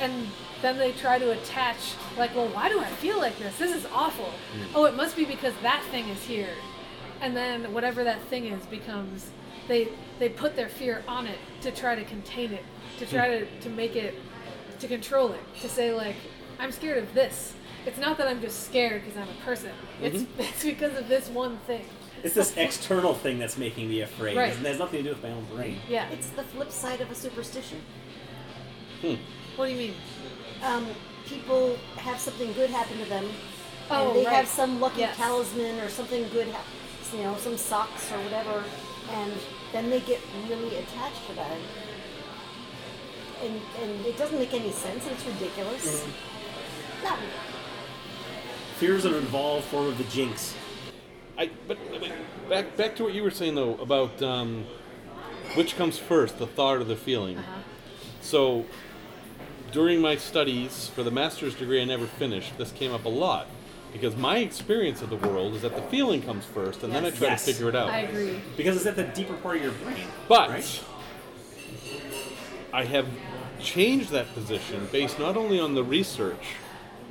And 0.00 0.28
then 0.62 0.78
they 0.78 0.92
try 0.92 1.18
to 1.18 1.30
attach 1.30 1.94
like, 2.16 2.34
well 2.34 2.48
why 2.48 2.68
do 2.68 2.80
I 2.80 2.86
feel 2.86 3.18
like 3.18 3.38
this? 3.38 3.58
This 3.58 3.74
is 3.74 3.86
awful. 3.92 4.26
Hmm. 4.26 4.76
Oh 4.76 4.84
it 4.84 4.94
must 4.94 5.16
be 5.16 5.24
because 5.24 5.54
that 5.62 5.82
thing 5.90 6.08
is 6.08 6.22
here. 6.22 6.54
And 7.20 7.36
then 7.36 7.72
whatever 7.72 8.04
that 8.04 8.20
thing 8.22 8.46
is 8.46 8.64
becomes 8.66 9.30
they 9.68 9.88
they 10.18 10.28
put 10.28 10.56
their 10.56 10.68
fear 10.68 11.02
on 11.08 11.26
it 11.26 11.38
to 11.62 11.70
try 11.70 11.94
to 11.94 12.04
contain 12.04 12.52
it, 12.52 12.64
to 12.98 13.06
try 13.06 13.38
hmm. 13.38 13.44
to, 13.44 13.60
to 13.62 13.70
make 13.70 13.96
it 13.96 14.14
to 14.80 14.88
control 14.88 15.32
it, 15.32 15.40
to 15.60 15.68
say 15.68 15.92
like, 15.92 16.16
I'm 16.58 16.72
scared 16.72 16.98
of 16.98 17.14
this. 17.14 17.54
It's 17.86 17.98
not 17.98 18.16
that 18.18 18.28
I'm 18.28 18.40
just 18.40 18.64
scared 18.66 19.02
because 19.04 19.16
I'm 19.18 19.28
a 19.28 19.44
person. 19.44 19.70
It's 20.02 20.24
it's 20.38 20.64
because 20.64 20.96
of 20.98 21.08
this 21.08 21.28
one 21.28 21.58
thing. 21.66 21.84
It's 22.22 22.34
this 22.34 22.56
external 22.56 23.12
thing 23.14 23.38
that's 23.38 23.58
making 23.58 23.88
me 23.90 24.00
afraid. 24.00 24.36
Right. 24.36 24.48
It 24.50 24.56
has 24.56 24.78
nothing 24.78 24.98
to 25.00 25.02
do 25.02 25.08
with 25.10 25.22
my 25.22 25.30
own 25.30 25.44
brain. 25.54 25.78
Yeah. 25.88 26.08
It's 26.08 26.30
the 26.30 26.42
flip 26.42 26.70
side 26.70 27.00
of 27.02 27.10
a 27.10 27.14
superstition. 27.14 27.80
Hmm. 29.02 29.14
what 29.56 29.66
do 29.66 29.72
you 29.72 29.78
mean? 29.78 29.94
Um, 30.62 30.86
people 31.26 31.76
have 31.96 32.18
something 32.18 32.50
good 32.54 32.70
happen 32.70 32.96
to 32.98 33.04
them, 33.04 33.26
Oh, 33.90 34.08
and 34.08 34.16
they 34.16 34.24
right. 34.24 34.34
have 34.36 34.48
some 34.48 34.80
lucky 34.80 35.00
Yes. 35.00 35.16
talisman 35.18 35.78
or 35.80 35.90
something 35.90 36.26
good, 36.30 36.48
hap- 36.48 36.64
you 37.12 37.22
know, 37.22 37.36
some 37.36 37.58
socks 37.58 38.10
or 38.12 38.18
whatever, 38.20 38.64
and 39.10 39.32
then 39.72 39.90
they 39.90 40.00
get 40.00 40.20
really 40.48 40.76
attached 40.76 41.26
to 41.28 41.34
that. 41.34 41.50
And, 43.42 43.60
and 43.82 44.06
it 44.06 44.16
doesn't 44.16 44.38
make 44.38 44.54
any 44.54 44.72
sense, 44.72 45.04
and 45.04 45.12
it's 45.12 45.26
ridiculous. 45.26 46.06
Not 47.02 47.18
Fear 47.18 47.28
is 48.92 49.04
an 49.04 49.14
involved 49.14 49.64
form 49.66 49.86
of 49.86 49.98
the 49.98 50.04
jinx. 50.04 50.54
I 51.38 51.50
but, 51.66 51.78
but 51.90 52.12
back 52.48 52.76
back 52.76 52.96
to 52.96 53.04
what 53.04 53.14
you 53.14 53.22
were 53.22 53.30
saying 53.30 53.54
though 53.54 53.74
about 53.76 54.22
um, 54.22 54.66
which 55.54 55.76
comes 55.76 55.98
first, 55.98 56.38
the 56.38 56.46
thought 56.46 56.76
or 56.76 56.84
the 56.84 56.96
feeling. 56.96 57.38
So 58.20 58.66
during 59.72 60.00
my 60.00 60.16
studies 60.16 60.88
for 60.88 61.02
the 61.02 61.10
master's 61.10 61.54
degree, 61.54 61.80
I 61.82 61.84
never 61.84 62.06
finished. 62.06 62.56
This 62.58 62.72
came 62.72 62.92
up 62.92 63.04
a 63.04 63.08
lot 63.08 63.48
because 63.92 64.16
my 64.16 64.38
experience 64.38 65.02
of 65.02 65.10
the 65.10 65.16
world 65.16 65.54
is 65.54 65.62
that 65.62 65.76
the 65.76 65.82
feeling 65.82 66.20
comes 66.22 66.44
first, 66.44 66.82
and 66.82 66.92
then 66.92 67.04
I 67.04 67.10
try 67.10 67.28
Yes. 67.28 67.44
to 67.44 67.52
figure 67.52 67.68
it 67.68 67.76
out. 67.76 67.90
I 67.90 68.00
agree. 68.00 68.40
Because 68.56 68.76
it's 68.76 68.86
at 68.86 68.96
the 68.96 69.04
deeper 69.04 69.34
part 69.34 69.56
of 69.56 69.62
your 69.62 69.72
brain. 69.72 70.06
But 70.28 70.50
right? 70.50 70.84
I 72.72 72.84
have 72.84 73.06
changed 73.60 74.10
that 74.10 74.32
position 74.34 74.88
based 74.90 75.18
not 75.18 75.36
only 75.36 75.60
on 75.60 75.74
the 75.74 75.84
research, 75.84 76.56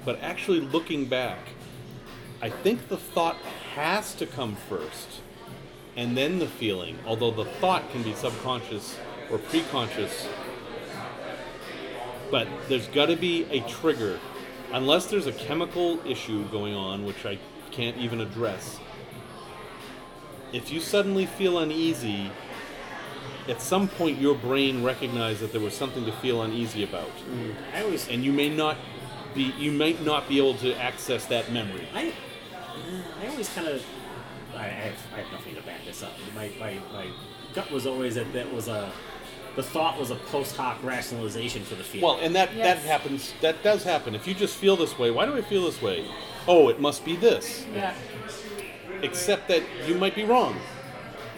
but 0.04 0.22
actually 0.22 0.60
looking 0.60 1.06
back. 1.06 1.40
I 2.44 2.50
think 2.50 2.90
the 2.90 2.98
thought 2.98 3.38
has 3.74 4.14
to 4.16 4.26
come 4.26 4.58
first, 4.68 5.22
and 5.96 6.18
then 6.18 6.40
the 6.40 6.46
feeling, 6.46 7.00
although 7.08 7.32
the 7.32 7.46
thought 7.46 7.90
can 7.92 8.04
be 8.04 8.14
subconscious 8.14 9.00
or 9.32 9.38
preconscious. 9.38 10.28
But 12.30 12.50
there's 12.68 12.88
got 12.88 13.06
to 13.06 13.16
be 13.16 13.46
a 13.46 13.62
trigger. 13.62 14.20
Unless 14.74 15.06
there's 15.06 15.26
a 15.26 15.32
chemical 15.32 16.06
issue 16.06 16.44
going 16.50 16.76
on, 16.76 17.06
which 17.06 17.26
I 17.26 17.40
can't 17.72 17.96
even 17.96 18.20
address. 18.20 18.78
If 20.52 20.70
you 20.70 20.82
suddenly 20.82 21.26
feel 21.26 21.60
uneasy, 21.60 22.30
at 23.48 23.62
some 23.62 23.88
point 23.88 24.20
your 24.20 24.36
brain 24.36 24.84
recognized 24.84 25.40
that 25.40 25.54
there 25.54 25.62
was 25.62 25.74
something 25.74 26.04
to 26.04 26.12
feel 26.12 26.42
uneasy 26.42 26.84
about 26.84 27.10
mm. 27.30 27.54
I 27.74 27.84
always 27.84 28.08
and 28.08 28.24
you 28.24 28.32
may 28.32 28.50
not 28.50 28.78
be 29.34 29.54
you 29.58 29.72
might 29.72 30.02
not 30.02 30.30
be 30.30 30.38
able 30.38 30.54
to 30.60 30.74
access 30.76 31.26
that 31.26 31.52
memory 31.52 31.86
I, 31.94 32.14
I 33.22 33.28
always 33.28 33.50
kind 33.54 33.68
of, 33.68 33.84
I, 34.56 34.60
I, 34.60 34.62
have, 34.68 34.96
I 35.16 35.18
have 35.22 35.32
nothing 35.32 35.56
to 35.56 35.62
back 35.62 35.86
this 35.86 36.04
up. 36.04 36.14
My, 36.36 36.50
my, 36.60 36.78
my 36.94 37.08
gut 37.54 37.70
was 37.72 37.86
always 37.86 38.16
that 38.16 38.32
that 38.34 38.52
was 38.54 38.68
a, 38.68 38.92
the 39.56 39.64
thought 39.64 40.00
was 40.00 40.10
a 40.12 40.16
post 40.16 40.56
hoc 40.56 40.84
rationalization 40.84 41.64
for 41.64 41.76
the 41.76 41.84
feeling. 41.84 42.04
well 42.08 42.20
and 42.20 42.36
that 42.36 42.56
Yes. 42.56 42.82
that 42.82 42.88
happens 42.88 43.34
that 43.42 43.62
does 43.62 43.84
happen 43.84 44.16
if 44.16 44.28
you 44.28 44.34
just 44.34 44.56
feel 44.56 44.76
this 44.76 44.98
way 44.98 45.12
why 45.12 45.28
do 45.28 45.36
i 45.38 45.42
feel 45.44 45.66
this 45.66 45.80
way 45.80 46.08
oh 46.48 46.70
it 46.70 46.82
must 46.82 47.06
be 47.06 47.16
this 47.16 47.64
Yeah. 47.72 47.94
except 49.04 49.48
that 49.50 49.62
you 49.88 49.94
might 49.96 50.16
be 50.16 50.24
wrong 50.24 50.56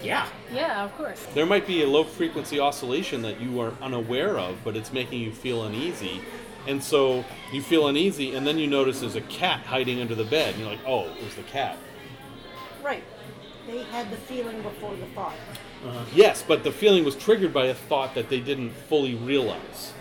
yeah, 0.02 0.28
Yeah, 0.54 0.86
of 0.86 0.95
course. 0.95 1.26
there 1.34 1.45
might 1.45 1.67
be 1.67 1.84
a 1.84 1.88
low 1.88 2.06
frequency 2.06 2.58
oscillation 2.58 3.21
that 3.24 3.41
you 3.41 3.60
are 3.60 3.74
unaware 3.82 4.38
of 4.39 4.63
but 4.63 4.78
it's 4.78 4.93
making 4.93 5.19
you 5.19 5.34
feel 5.34 5.65
uneasy 5.65 6.21
and 6.67 6.84
so 6.84 7.23
you 7.51 7.62
feel 7.62 7.88
uneasy 7.88 8.36
and 8.36 8.45
then 8.45 8.58
you 8.58 8.67
notice 8.67 8.99
there's 9.01 9.15
a 9.15 9.21
cat 9.21 9.62
hiding 9.65 9.99
under 10.01 10.15
the 10.15 10.23
bed 10.25 10.54
and 10.54 10.60
you're 10.62 10.69
like 10.69 10.86
oh 10.88 11.06
it 11.06 11.23
was 11.23 11.36
the 11.36 11.43
cat 11.43 11.78
right. 12.84 13.04
They 13.67 13.82
had 13.86 14.12
the 14.12 14.17
feeling 14.17 14.62
before 14.62 14.95
the 14.95 15.08
thought. 15.08 15.34
Uh-huh. 15.86 16.06
yes 16.13 16.43
but 16.47 16.63
the 16.63 16.71
feeling 16.71 17.04
was 17.04 17.15
triggered 17.15 17.54
by 17.54 17.65
a 17.65 17.73
thought 17.73 18.13
that 18.15 18.30
they 18.30 18.39
didn't 18.39 18.71
fully 18.71 19.15
realize 19.15 19.93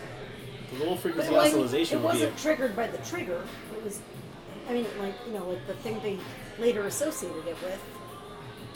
the 0.78 0.84
low 0.84 0.90
But 0.92 1.00
frequency 1.00 1.30
like, 1.32 1.52
oscillation 1.52 1.98
it 1.98 2.02
would 2.02 2.12
be. 2.12 2.18
A, 2.18 2.20
wasn't 2.26 2.38
triggered 2.38 2.76
by 2.76 2.86
the 2.86 2.98
trigger. 2.98 3.44
It 3.76 3.84
was, 3.84 4.00
I 4.68 4.72
mean, 4.72 4.86
like 4.98 5.14
you 5.26 5.32
know, 5.32 5.48
like 5.48 5.66
the 5.66 5.74
thing 5.74 6.00
they 6.02 6.18
later 6.58 6.86
associated 6.86 7.46
it 7.46 7.56
with. 7.62 7.80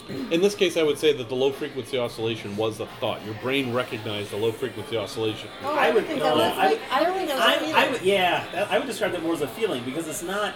In 0.08 0.40
this 0.40 0.54
case, 0.54 0.76
I 0.76 0.82
would 0.82 0.98
say 0.98 1.12
that 1.12 1.28
the 1.28 1.34
low 1.34 1.52
frequency 1.52 1.98
oscillation 1.98 2.56
was 2.56 2.80
a 2.80 2.86
thought. 2.86 3.22
Your 3.26 3.34
brain 3.34 3.72
recognized 3.74 4.30
the 4.30 4.36
low 4.38 4.52
frequency 4.52 4.96
oscillation. 4.96 5.48
Oh, 5.62 5.74
I 5.74 5.88
I, 5.88 5.90
would- 5.90 6.06
think 6.06 6.20
no, 6.20 6.36
that 6.36 6.56
was. 6.56 6.58
I 6.58 6.68
would- 6.70 6.80
I 6.90 7.04
don't 7.04 7.14
think 7.14 7.28
that 7.28 7.36
was 7.36 7.44
a 7.44 7.48
I, 7.48 7.58
feeling. 7.58 7.74
I 7.74 7.90
would, 7.90 8.02
yeah, 8.02 8.66
I 8.70 8.78
would 8.78 8.86
describe 8.86 9.12
that 9.12 9.22
more 9.22 9.34
as 9.34 9.42
a 9.42 9.48
feeling 9.48 9.84
because 9.84 10.08
it's 10.08 10.22
not. 10.22 10.54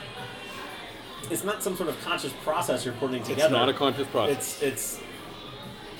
It's 1.31 1.45
not 1.45 1.63
some 1.63 1.77
sort 1.77 1.89
of 1.89 2.01
conscious 2.03 2.33
process 2.45 2.85
you're 2.85 2.95
putting 2.95 3.23
together. 3.23 3.43
It's 3.45 3.51
not 3.53 3.69
a 3.69 3.73
conscious 3.75 4.07
process. 4.09 4.61
It's 4.63 4.63
it's 4.63 5.01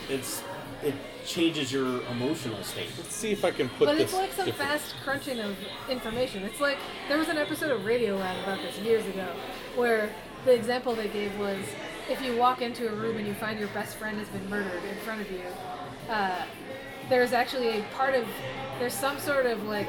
it's 0.09 0.43
it 0.83 0.95
changes 1.27 1.73
your 1.73 2.03
emotional 2.11 2.63
state. 2.65 2.89
Let's 2.99 3.15
see 3.15 3.31
if 3.33 3.45
I 3.45 3.51
can 3.53 3.69
put 3.71 3.87
this 3.87 3.89
But 3.89 3.95
this 3.99 4.03
it's 4.05 4.13
like 4.15 4.33
some 4.33 4.47
different. 4.47 4.71
fast 4.73 4.95
crunching 5.05 5.39
of 5.41 5.57
information. 5.89 6.43
It's 6.43 6.61
like 6.61 6.79
there 7.09 7.19
was 7.19 7.29
an 7.29 7.39
episode 7.39 7.71
of 7.71 7.83
Radiolab 7.83 8.43
about 8.43 8.61
this 8.63 8.77
years 8.79 9.07
ago, 9.07 9.29
where 9.77 10.13
the 10.45 10.53
example 10.55 10.95
they 10.95 11.09
gave 11.09 11.39
was 11.39 11.59
if 12.09 12.21
you 12.23 12.37
walk 12.37 12.63
into 12.63 12.89
a 12.89 12.95
room 12.95 13.17
and 13.17 13.27
you 13.27 13.35
find 13.35 13.59
your 13.59 13.69
best 13.69 13.97
friend 13.97 14.19
has 14.19 14.29
been 14.29 14.49
murdered 14.51 14.83
in 14.85 14.97
front 15.05 15.21
of 15.21 15.31
you, 15.31 15.43
uh, 16.09 16.45
there's 17.09 17.33
actually 17.33 17.79
a 17.81 17.83
part 17.95 18.15
of 18.15 18.27
there's 18.79 18.95
some 18.95 19.19
sort 19.19 19.47
of 19.47 19.63
like 19.65 19.89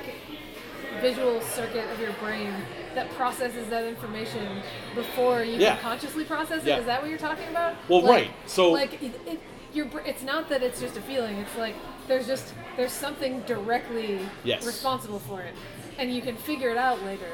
visual 1.02 1.42
circuit 1.42 1.86
of 1.92 2.00
your 2.00 2.14
brain 2.14 2.54
that 2.96 3.10
processes 3.12 3.68
that 3.70 3.84
information 3.86 4.62
before 4.94 5.44
you 5.44 5.58
Yeah. 5.58 5.74
can 5.76 5.82
consciously 5.84 6.24
process 6.24 6.64
it. 6.64 6.68
Yeah. 6.68 6.78
Is 6.80 6.86
that 6.86 7.02
what 7.02 7.10
you're 7.10 7.18
talking 7.20 7.48
about? 7.50 7.76
Well, 7.90 8.02
Like- 8.02 8.10
right. 8.28 8.32
So- 8.46 8.72
like 8.72 9.02
it, 9.02 9.20
it, 9.26 9.40
your, 9.74 9.88
it's 10.06 10.22
not 10.22 10.50
that 10.50 10.62
it's 10.62 10.80
just 10.80 10.96
a 10.98 11.02
feeling. 11.02 11.38
It's 11.38 11.58
like 11.58 11.74
there's 12.08 12.28
just 12.28 12.54
there's 12.78 12.92
something 12.92 13.40
directly 13.42 14.20
Yes. 14.44 14.66
responsible 14.66 15.20
for 15.20 15.42
it, 15.42 15.56
and 15.98 16.14
you 16.14 16.22
can 16.22 16.36
figure 16.36 16.70
it 16.70 16.78
out 16.78 17.02
later. 17.04 17.32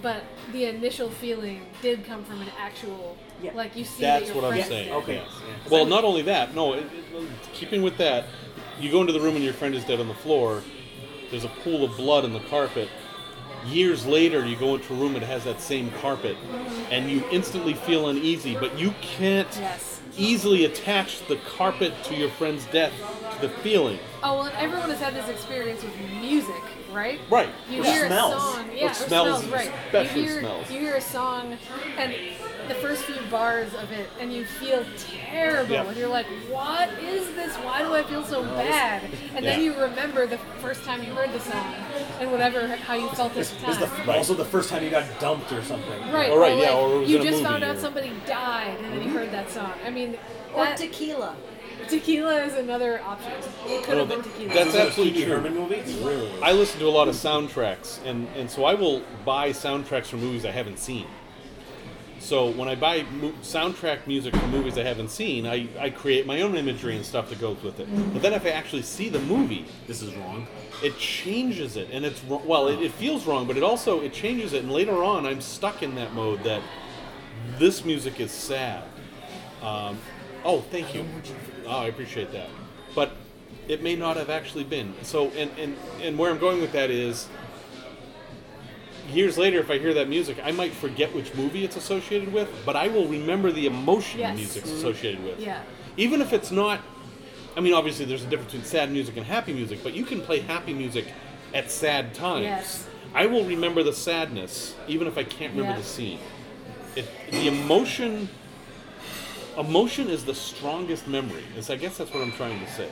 But 0.00 0.22
the 0.52 0.66
initial 0.66 1.10
feeling 1.10 1.62
did 1.80 2.04
come 2.04 2.24
from 2.24 2.40
an 2.40 2.48
actual, 2.58 3.16
Yeah. 3.42 3.50
like 3.54 3.76
you 3.76 3.84
see 3.84 4.02
That's 4.02 4.26
that 4.26 4.34
your 4.34 4.42
what 4.42 4.44
I'm 4.52 4.52
friend 4.58 4.68
saying. 4.68 4.88
did. 4.88 4.94
Okay. 4.94 5.14
Yes. 5.16 5.26
yeah. 5.30 5.62
'Cause 5.62 5.70
Well, 5.72 5.84
not 5.86 6.04
only 6.04 6.22
that. 6.22 6.54
No, 6.54 6.74
it, 6.74 6.80
it, 6.84 7.26
keeping 7.52 7.82
with 7.82 7.96
that, 7.98 8.26
you 8.80 8.90
go 8.90 9.00
into 9.00 9.12
the 9.12 9.20
room 9.20 9.34
and 9.36 9.44
your 9.44 9.54
friend 9.54 9.74
is 9.74 9.84
dead 9.84 10.00
on 10.00 10.08
the 10.08 10.14
floor. 10.14 10.62
There's 11.30 11.44
a 11.44 11.48
pool 11.48 11.84
of 11.84 11.96
blood 11.96 12.24
in 12.24 12.32
the 12.32 12.40
carpet. 12.40 12.88
Years 13.66 14.04
later, 14.06 14.44
you 14.44 14.56
go 14.56 14.74
into 14.74 14.92
a 14.92 14.96
room 14.96 15.12
that 15.14 15.22
has 15.22 15.44
that 15.44 15.60
same 15.60 15.90
carpet, 16.00 16.36
and 16.90 17.08
you 17.08 17.22
instantly 17.30 17.74
feel 17.74 18.08
uneasy, 18.08 18.56
but 18.56 18.76
you 18.76 18.92
can't 19.00 19.46
Yes. 19.60 20.00
easily 20.18 20.64
attach 20.64 21.24
the 21.28 21.36
carpet 21.36 21.92
to 22.04 22.14
your 22.16 22.28
friend's 22.30 22.64
death 22.66 22.92
to 23.40 23.46
the 23.46 23.48
feeling. 23.60 24.00
Oh 24.24 24.34
well, 24.34 24.42
and 24.46 24.56
everyone 24.58 24.90
has 24.90 24.98
had 25.00 25.14
this 25.14 25.28
experience 25.28 25.82
with 25.84 25.92
music, 26.20 26.60
right? 26.92 27.20
Right. 27.30 27.48
You 27.70 27.82
Or 27.82 27.84
hear 27.84 28.06
smells. 28.06 28.34
a 28.34 28.38
song, 28.40 28.68
Or 28.68 28.74
yeah, 28.74 28.90
or 28.90 28.94
smells, 28.94 29.38
smells, 29.44 29.46
right? 29.46 29.72
especially 29.86 30.20
you 30.22 30.26
hear, 30.28 30.40
smells. 30.40 30.70
You 30.70 30.78
hear 30.80 30.94
a 30.96 31.00
song, 31.00 31.56
and 31.98 32.14
the 32.68 32.74
first 32.74 33.04
few 33.04 33.20
bars 33.30 33.72
of 33.74 33.90
it, 33.92 34.08
and 34.20 34.32
you 34.32 34.44
feel 34.44 34.84
terrible, 35.30 35.72
Yeah. 35.72 35.84
and 35.86 35.96
you're 35.96 36.08
like, 36.08 36.26
"What 36.48 36.88
is 37.02 37.26
this? 37.34 37.54
Why 37.56 37.82
do 37.82 37.94
I 37.94 38.02
feel 38.02 38.24
so 38.24 38.42
bad?" 38.42 39.02
And 39.34 39.44
then 39.44 39.62
you 39.62 39.74
remember 39.74 40.26
the 40.26 40.38
first 40.60 40.84
time 40.84 41.02
you 41.02 41.12
heard 41.14 41.32
the 41.32 41.40
song, 41.40 41.74
and 42.20 42.30
whatever 42.30 42.66
how 42.68 42.94
you 42.94 43.08
felt 43.10 43.36
at 43.36 43.46
the 43.46 43.56
time. 43.56 44.06
the, 44.06 44.12
also 44.12 44.34
the 44.34 44.44
first 44.44 44.70
time 44.70 44.82
you 44.84 44.90
got 44.90 45.04
dumped 45.20 45.52
or 45.52 45.62
something. 45.62 46.00
Right, 46.12 46.30
Or 46.30 46.38
right, 46.40 46.52
or 46.52 46.58
yeah, 46.62 46.74
or 46.74 46.96
it 46.96 46.98
was 47.00 47.10
you 47.10 47.16
in 47.16 47.22
a 47.22 47.24
just 47.24 47.36
movie 47.38 47.44
found 47.50 47.64
out 47.64 47.76
or- 47.76 47.80
somebody 47.80 48.12
died, 48.26 48.76
and 48.78 48.86
then 48.86 48.94
you 48.94 49.00
mm-hmm. 49.08 49.16
heard 49.16 49.32
that 49.32 49.50
song. 49.50 49.72
I 49.84 49.90
mean, 49.90 50.16
Or 50.54 50.66
tequila. 50.76 51.34
tequila 51.88 52.44
is 52.44 52.54
another 52.54 53.02
option. 53.02 53.32
It 53.66 53.82
could 53.84 53.94
No, 53.94 53.98
have 54.00 54.08
been 54.08 54.22
tequila. 54.22 54.54
that's 54.54 54.68
Is 54.68 54.74
it 54.74 54.78
a 54.78 54.86
absolutely 54.86 55.24
true. 55.24 55.40
Movie? 55.50 55.82
Really. 56.04 56.30
I 56.42 56.52
listen 56.52 56.78
to 56.80 56.86
a 56.86 56.90
lot 56.90 57.08
of 57.08 57.14
soundtracks, 57.14 58.04
and, 58.04 58.28
and 58.36 58.50
so 58.50 58.64
I 58.64 58.74
will 58.74 59.02
buy 59.24 59.50
soundtracks 59.50 60.06
for 60.06 60.16
movies 60.16 60.44
I 60.44 60.50
haven't 60.50 60.78
seen. 60.78 61.06
So 62.22 62.50
when 62.50 62.68
I 62.68 62.76
buy 62.76 63.02
mo- 63.20 63.34
soundtrack 63.42 64.06
music 64.06 64.34
for 64.36 64.46
movies 64.46 64.78
I 64.78 64.84
haven't 64.84 65.10
seen, 65.10 65.44
I, 65.44 65.66
I 65.78 65.90
create 65.90 66.24
my 66.24 66.42
own 66.42 66.54
imagery 66.54 66.94
and 66.94 67.04
stuff 67.04 67.28
that 67.30 67.40
goes 67.40 67.60
with 67.64 67.80
it. 67.80 67.88
But 68.12 68.22
then 68.22 68.32
if 68.32 68.46
I 68.46 68.50
actually 68.50 68.82
see 68.82 69.08
the 69.08 69.18
movie, 69.18 69.66
this 69.88 70.02
is 70.02 70.14
wrong. 70.14 70.46
it 70.84 70.96
changes 70.98 71.76
it, 71.76 71.88
and 71.90 72.04
it's 72.04 72.22
well, 72.24 72.68
it, 72.68 72.80
it 72.80 72.92
feels 72.92 73.26
wrong, 73.26 73.48
but 73.48 73.56
it 73.56 73.64
also 73.64 74.00
it 74.00 74.12
changes 74.12 74.52
it, 74.52 74.62
and 74.62 74.72
later 74.72 75.02
on 75.02 75.26
I'm 75.26 75.40
stuck 75.40 75.82
in 75.82 75.96
that 75.96 76.14
mode 76.14 76.44
that 76.44 76.62
this 77.58 77.84
music 77.84 78.20
is 78.20 78.30
sad. 78.30 78.84
Um, 79.60 79.98
oh, 80.44 80.60
thank 80.60 80.94
you. 80.94 81.04
Oh, 81.66 81.78
I 81.78 81.86
appreciate 81.86 82.30
that. 82.32 82.48
But 82.94 83.12
it 83.66 83.82
may 83.82 83.96
not 83.96 84.16
have 84.16 84.30
actually 84.30 84.64
been. 84.64 84.94
So, 85.02 85.28
and, 85.30 85.50
and, 85.58 85.76
and 86.00 86.18
where 86.18 86.30
I'm 86.30 86.38
going 86.38 86.60
with 86.60 86.72
that 86.72 86.90
is 86.90 87.28
years 89.12 89.38
later, 89.38 89.58
if 89.58 89.70
I 89.70 89.78
hear 89.78 89.94
that 89.94 90.08
music, 90.08 90.38
I 90.42 90.52
might 90.52 90.72
forget 90.72 91.14
which 91.14 91.34
movie 91.34 91.64
it's 91.64 91.76
associated 91.76 92.32
with, 92.32 92.48
but 92.64 92.76
I 92.76 92.88
will 92.88 93.06
remember 93.06 93.52
the 93.52 93.66
emotion 93.66 94.20
Yes. 94.20 94.36
music's 94.36 94.68
mm-hmm. 94.68 94.78
associated 94.78 95.24
with. 95.24 95.38
Yeah. 95.38 95.62
Even 95.96 96.20
if 96.20 96.32
it's 96.32 96.50
not, 96.50 96.80
I 97.56 97.60
mean, 97.60 97.74
obviously 97.74 98.04
there's 98.06 98.24
a 98.24 98.26
difference 98.26 98.52
between 98.52 98.64
sad 98.68 98.90
music 98.90 99.16
and 99.16 99.26
happy 99.26 99.52
music, 99.52 99.80
but 99.82 99.94
you 99.94 100.04
can 100.04 100.20
play 100.20 100.40
happy 100.40 100.72
music 100.72 101.06
at 101.54 101.70
sad 101.70 102.14
times. 102.14 102.44
Yes. 102.44 102.88
I 103.14 103.26
will 103.26 103.44
remember 103.44 103.82
the 103.82 103.92
sadness, 103.92 104.74
even 104.88 105.06
if 105.06 105.18
I 105.18 105.24
can't 105.24 105.52
remember 105.52 105.72
Yeah. 105.72 105.78
the 105.82 105.84
scene. 105.84 106.18
It, 106.96 107.06
the 107.30 107.48
emotion, 107.48 108.28
emotion 109.58 110.08
is 110.08 110.24
the 110.24 110.34
strongest 110.34 111.06
memory. 111.06 111.44
Is 111.56 111.68
I 111.70 111.76
guess 111.76 111.98
that's 111.98 112.12
what 112.12 112.22
I'm 112.22 112.32
trying 112.32 112.58
to 112.64 112.70
say. 112.72 112.88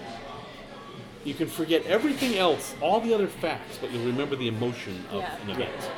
You 1.24 1.34
can 1.34 1.48
forget 1.48 1.84
everything 1.86 2.36
else, 2.38 2.74
all 2.80 3.00
the 3.00 3.12
other 3.12 3.26
facts, 3.26 3.78
but 3.80 3.90
you'll 3.92 4.06
remember 4.06 4.36
the 4.36 4.48
emotion 4.48 5.04
of 5.10 5.20
Yeah. 5.20 5.36
an 5.42 5.50
event. 5.50 5.90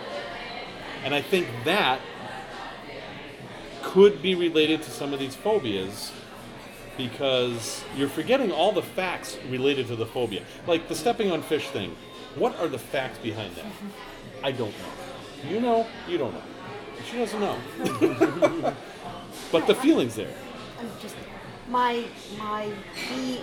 And 1.04 1.14
I 1.14 1.20
think 1.20 1.48
that 1.64 2.00
could 3.82 4.22
be 4.22 4.34
related 4.34 4.82
to 4.82 4.90
some 4.90 5.12
of 5.12 5.18
these 5.18 5.34
phobias 5.34 6.12
because 6.96 7.84
you're 7.96 8.08
forgetting 8.08 8.52
all 8.52 8.72
the 8.72 8.82
facts 8.82 9.36
related 9.48 9.86
to 9.88 9.96
the 9.96 10.06
phobia. 10.06 10.42
Like 10.66 10.88
the 10.88 10.94
stepping 10.94 11.30
on 11.30 11.42
fish 11.42 11.68
thing. 11.68 11.96
What 12.36 12.58
are 12.58 12.68
the 12.68 12.78
facts 12.78 13.18
behind 13.18 13.54
that? 13.56 13.66
I 14.42 14.52
don't 14.52 14.70
know. 14.70 15.50
You 15.50 15.60
know, 15.60 15.86
you 16.08 16.18
don't 16.18 16.32
know. 16.32 16.42
She 17.10 17.18
doesn't 17.18 17.40
know. 17.40 17.58
but 19.52 19.66
the 19.66 19.74
feeling's 19.74 20.14
there. 20.14 20.34
I'm 20.78 20.88
just 21.00 21.16
my 21.68 22.04
my 22.38 22.70
bee 23.08 23.40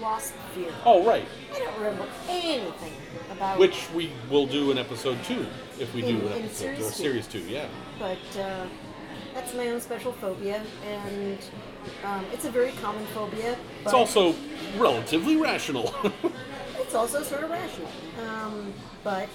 wasp 0.00 0.34
fear. 0.54 0.70
Oh, 0.84 1.04
right. 1.04 1.24
I 1.54 1.58
don't 1.58 1.78
remember 1.78 2.06
anything 2.28 2.92
about 3.30 3.58
Which 3.58 3.88
we 3.94 4.10
will 4.30 4.46
do 4.46 4.70
in 4.70 4.78
episode 4.78 5.22
two 5.24 5.46
if 5.78 5.92
we 5.94 6.02
In- 6.04 6.20
do 6.20 6.26
an 6.28 6.32
episode 6.44 6.54
series 6.54 6.80
or 6.80 6.90
two. 6.90 6.94
series 6.96 7.26
two. 7.26 7.40
Yeah. 7.40 7.66
but 7.98 8.18
uh, 8.38 8.66
that's 9.34 9.54
my 9.54 9.68
own 9.68 9.80
special 9.80 10.12
phobia, 10.12 10.62
and 10.84 11.38
um, 12.04 12.24
it's 12.32 12.44
a 12.46 12.50
very 12.50 12.72
common 12.82 13.04
phobia. 13.06 13.56
It's 13.82 13.92
also 13.92 14.34
relatively 14.78 15.36
rational. 15.36 15.94
it's 16.78 16.94
also 16.94 17.22
sort 17.22 17.44
of 17.44 17.50
rational, 17.50 17.88
um, 18.28 18.72
but 19.04 19.28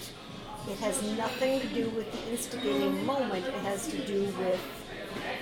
it 0.69 0.77
has 0.80 1.01
nothing 1.17 1.60
to 1.62 1.67
do 1.67 1.89
with 1.91 2.12
the 2.12 2.32
instigating 2.32 3.06
moment. 3.06 3.45
It 3.45 3.54
has 3.63 3.88
to 3.89 3.97
do 4.08 4.23
with 4.39 4.60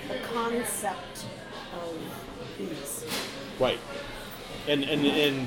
the 0.08 0.18
concept 0.34 1.24
of 1.74 1.96
bees. 2.58 3.04
Right. 3.58 3.78
And 4.68 4.84
and 4.84 5.06
and 5.06 5.46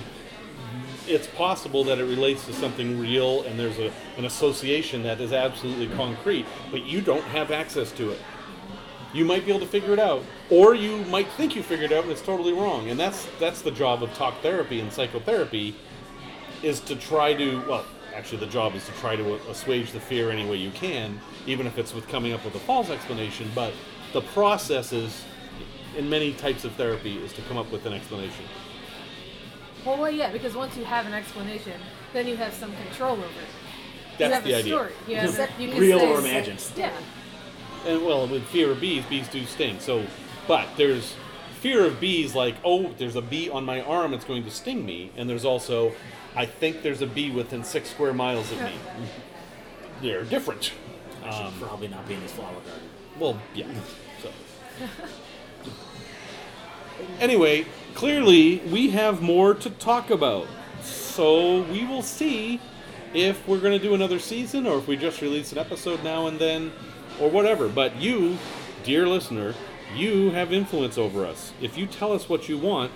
it's 1.08 1.28
possible 1.28 1.84
that 1.86 2.00
it 2.00 2.06
relates 2.06 2.46
to 2.46 2.54
something 2.54 3.00
real 3.00 3.44
and 3.44 3.60
there's 3.60 3.78
a, 3.80 3.92
an 4.18 4.26
association 4.26 5.04
that 5.04 5.20
is 5.20 5.34
absolutely 5.34 5.88
concrete, 5.96 6.46
but 6.72 6.84
you 6.84 7.02
don't 7.02 7.24
have 7.24 7.52
access 7.52 7.92
to 7.94 8.12
it. 8.12 8.20
You 9.14 9.26
might 9.26 9.46
be 9.46 9.52
able 9.52 9.60
to 9.60 9.68
figure 9.68 9.94
it 9.94 10.00
out, 10.00 10.24
or 10.50 10.74
you 10.74 10.98
might 11.06 11.28
think 11.34 11.56
you 11.56 11.62
figured 11.62 11.92
it 11.92 11.96
out 11.96 12.04
and 12.04 12.12
it's 12.12 12.22
totally 12.22 12.54
wrong. 12.54 12.90
And 12.90 13.00
that's 13.00 13.28
that's 13.40 13.62
the 13.62 13.72
job 13.72 14.02
of 14.02 14.14
talk 14.16 14.42
therapy 14.42 14.80
and 14.80 14.92
psychotherapy 14.92 15.76
is 16.64 16.80
to 16.82 16.96
try 16.96 17.34
to 17.36 17.60
well, 17.68 17.86
actually 18.16 18.40
the 18.40 18.48
job 18.48 18.74
is 18.76 18.86
to 18.86 18.92
try 18.94 19.16
to 19.16 19.36
assuage 19.50 19.92
the 19.92 20.00
fear 20.00 20.32
any 20.32 20.48
way 20.48 20.56
you 20.56 20.72
can, 20.72 21.20
even 21.46 21.68
if 21.68 21.78
it's 21.78 21.94
with 21.94 22.08
coming 22.08 22.34
up 22.34 22.44
with 22.44 22.56
a 22.56 22.60
false 22.60 22.90
explanation, 22.90 23.52
but 23.54 23.74
the 24.14 24.22
process 24.22 24.94
is 24.94 25.24
in 25.96 26.10
many 26.10 26.34
types 26.34 26.66
of 26.66 26.72
therapy 26.74 27.18
is 27.18 27.34
to 27.34 27.42
come 27.44 27.58
up 27.58 27.72
with 27.72 27.86
an 27.86 27.94
explanation. 27.94 28.46
Well, 29.86 29.98
well, 29.98 30.12
yeah, 30.12 30.32
because 30.32 30.56
once 30.56 30.78
you 30.78 30.86
have 30.86 31.06
an 31.06 31.14
explanation, 31.14 31.80
then 32.14 32.28
you 32.28 32.38
have 32.38 32.54
some 32.54 32.74
control 32.76 33.14
over 33.14 33.24
it. 33.24 33.28
you 33.28 34.18
That's 34.18 34.34
have 34.34 34.44
the 34.44 34.54
a 34.54 34.58
idea. 34.60 34.74
story. 34.74 34.92
You 35.08 35.16
have 35.18 35.40
a, 35.40 35.62
you 35.62 35.70
can 35.70 35.80
Real 35.80 36.00
say, 36.00 36.12
or 36.12 36.20
imagined. 36.20 36.72
Yeah. 36.78 36.92
And 37.86 38.06
well, 38.06 38.28
with 38.28 38.44
fear 38.46 38.72
of 38.72 38.80
bees, 38.80 39.04
bees 39.06 39.28
do 39.28 39.44
sting. 39.46 39.80
So, 39.80 40.06
but 40.48 40.68
there's 40.78 41.16
fear 41.60 41.86
of 41.86 42.00
bees, 42.00 42.34
like 42.34 42.56
oh, 42.64 42.94
there's 42.98 43.16
a 43.16 43.22
bee 43.22 43.50
on 43.50 43.66
my 43.66 43.82
arm, 43.82 44.14
it's 44.14 44.26
going 44.26 44.44
to 44.44 44.52
sting 44.52 44.86
me. 44.86 45.12
And 45.18 45.30
there's 45.30 45.46
also, 45.46 45.94
I 46.36 46.46
think 46.46 46.82
there's 46.82 47.02
a 47.02 47.08
bee 47.08 47.32
within 47.32 47.64
six 47.64 47.90
square 47.90 48.14
miles 48.14 48.52
of 48.52 48.62
me. 48.62 48.74
They're 50.02 50.24
different. 50.24 50.72
I 51.24 51.32
should 51.32 51.46
um, 51.46 51.54
probably 51.60 51.88
not 51.88 52.08
be 52.08 52.16
in 52.16 52.22
this 52.22 52.32
flower 52.34 52.54
garden. 52.54 52.90
Well, 53.20 53.40
yeah. 53.54 53.68
So. 54.22 54.30
Anyway, 57.20 57.66
clearly 57.96 58.60
we 58.72 58.90
have 58.92 59.22
more 59.22 59.54
to 59.54 59.70
talk 59.70 60.10
about. 60.10 60.48
So 60.82 61.62
we 61.64 61.86
will 61.86 62.02
see 62.02 62.60
if 63.14 63.48
we're 63.48 63.60
going 63.60 63.78
to 63.78 63.84
do 63.84 63.94
another 63.94 64.20
season 64.20 64.66
or 64.66 64.78
if 64.80 64.88
we 64.88 64.98
just 64.98 65.22
release 65.22 65.52
an 65.52 65.58
episode 65.58 66.04
now 66.04 66.28
and 66.28 66.40
then 66.40 66.72
or 67.20 67.30
whatever. 67.30 67.68
But 67.68 67.96
you, 67.98 68.38
dear 68.84 69.08
listener, 69.08 69.54
you 69.96 70.32
have 70.32 70.52
influence 70.52 70.98
over 70.98 71.26
us. 71.26 71.54
If 71.62 71.78
you 71.78 71.86
tell 71.86 72.12
us 72.12 72.28
what 72.28 72.50
you 72.50 72.58
want, 72.58 72.92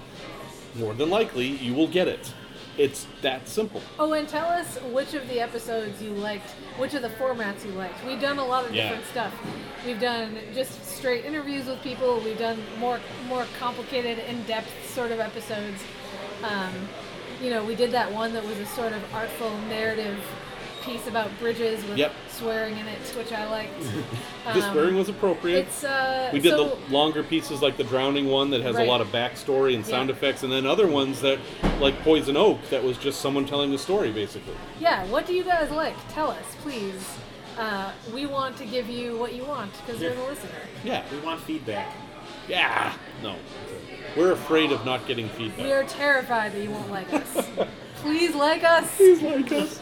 more 0.75 0.93
than 0.93 1.09
likely 1.09 1.47
you 1.47 1.73
will 1.73 1.87
get 1.87 2.07
it. 2.07 2.33
It's 2.77 3.07
that 3.23 3.47
simple. 3.47 3.81
Oh, 3.97 4.13
and 4.13 4.27
tell 4.29 4.45
us 4.45 4.77
which 4.93 5.13
of 5.15 5.27
the 5.29 5.39
episodes 5.39 5.99
you 6.01 6.11
liked, 6.11 6.49
which 6.77 6.93
of 6.93 7.01
the 7.01 7.09
formats 7.09 7.65
you 7.65 7.71
liked. 7.71 8.05
We've 8.05 8.21
done 8.21 8.37
a 8.37 8.45
lot 8.45 8.65
of 8.65 8.73
Yeah. 8.75 8.83
different 8.89 9.05
stuff. 9.07 9.33
We've 9.85 9.99
done 9.99 10.37
just 10.53 10.85
straight 10.97 11.25
interviews 11.25 11.65
with 11.65 11.81
people. 11.81 12.19
We've 12.19 12.37
done 12.37 12.61
more 12.77 12.99
more 13.27 13.45
complicated, 13.59 14.19
in-depth 14.29 14.93
sort 14.93 15.11
of 15.11 15.19
episodes. 15.19 15.81
Um, 16.43 16.87
you 17.41 17.49
know, 17.49 17.63
we 17.63 17.75
did 17.75 17.91
that 17.91 18.11
one 18.11 18.33
that 18.33 18.45
was 18.45 18.57
a 18.59 18.65
sort 18.67 18.93
of 18.93 19.01
artful 19.13 19.51
narrative 19.69 20.19
piece 20.87 21.05
about 21.07 21.29
bridges 21.39 21.83
with 21.85 21.97
Yep. 21.97 22.13
swearing 22.29 22.77
in 22.77 22.87
it, 22.87 22.99
which 23.17 23.31
I 23.31 23.47
liked. 23.49 23.73
The 24.53 24.63
Um, 24.65 24.71
swearing 24.71 24.95
was 24.95 25.09
appropriate. 25.09 25.67
It's 25.67 25.83
uh, 25.83 26.29
We 26.31 26.39
did 26.39 26.51
so, 26.51 26.77
the 26.87 26.93
longer 26.93 27.21
pieces 27.21 27.61
like 27.61 27.75
the 27.75 27.83
drowning 27.83 28.29
one 28.29 28.49
that 28.51 28.61
has 28.61 28.75
Right. 28.75 28.87
a 28.87 28.89
lot 28.89 29.01
of 29.01 29.11
backstory 29.11 29.75
and 29.75 29.85
sound 29.85 30.07
Yeah. 30.09 30.15
effects, 30.15 30.43
and 30.43 30.51
then 30.51 30.65
other 30.65 30.87
ones 30.87 31.19
that, 31.19 31.39
like 31.81 32.01
Poison 32.03 32.37
Oak, 32.37 32.57
that 32.69 32.81
was 32.81 32.97
just 32.97 33.19
someone 33.19 33.45
telling 33.45 33.71
the 33.71 33.77
story 33.77 34.09
basically. 34.11 34.53
Yeah, 34.79 35.03
what 35.07 35.25
do 35.27 35.33
you 35.33 35.43
guys 35.43 35.69
like? 35.69 35.95
Tell 36.13 36.31
us, 36.31 36.45
please. 36.63 37.17
Uh, 37.59 37.91
we 38.13 38.25
want 38.25 38.55
to 38.57 38.65
give 38.65 38.87
you 38.89 39.17
what 39.17 39.33
you 39.33 39.43
want 39.43 39.71
because 39.85 40.01
you're 40.01 40.15
the 40.15 40.23
listener. 40.23 40.61
Yeah. 40.85 41.03
We 41.11 41.17
want 41.19 41.41
feedback. 41.41 41.91
Yeah. 42.47 42.93
No. 43.21 43.35
We're 44.15 44.31
afraid 44.31 44.71
of 44.71 44.85
not 44.85 45.05
getting 45.07 45.27
feedback. 45.29 45.65
We 45.65 45.71
are 45.73 45.83
terrified 45.83 46.53
that 46.53 46.61
you 46.63 46.71
won't 46.71 46.89
like 46.89 47.11
us. 47.13 47.45
Please 48.01 48.33
like 48.35 48.63
us. 48.63 48.95
Please 48.95 49.21
like 49.21 49.51
us. 49.51 49.81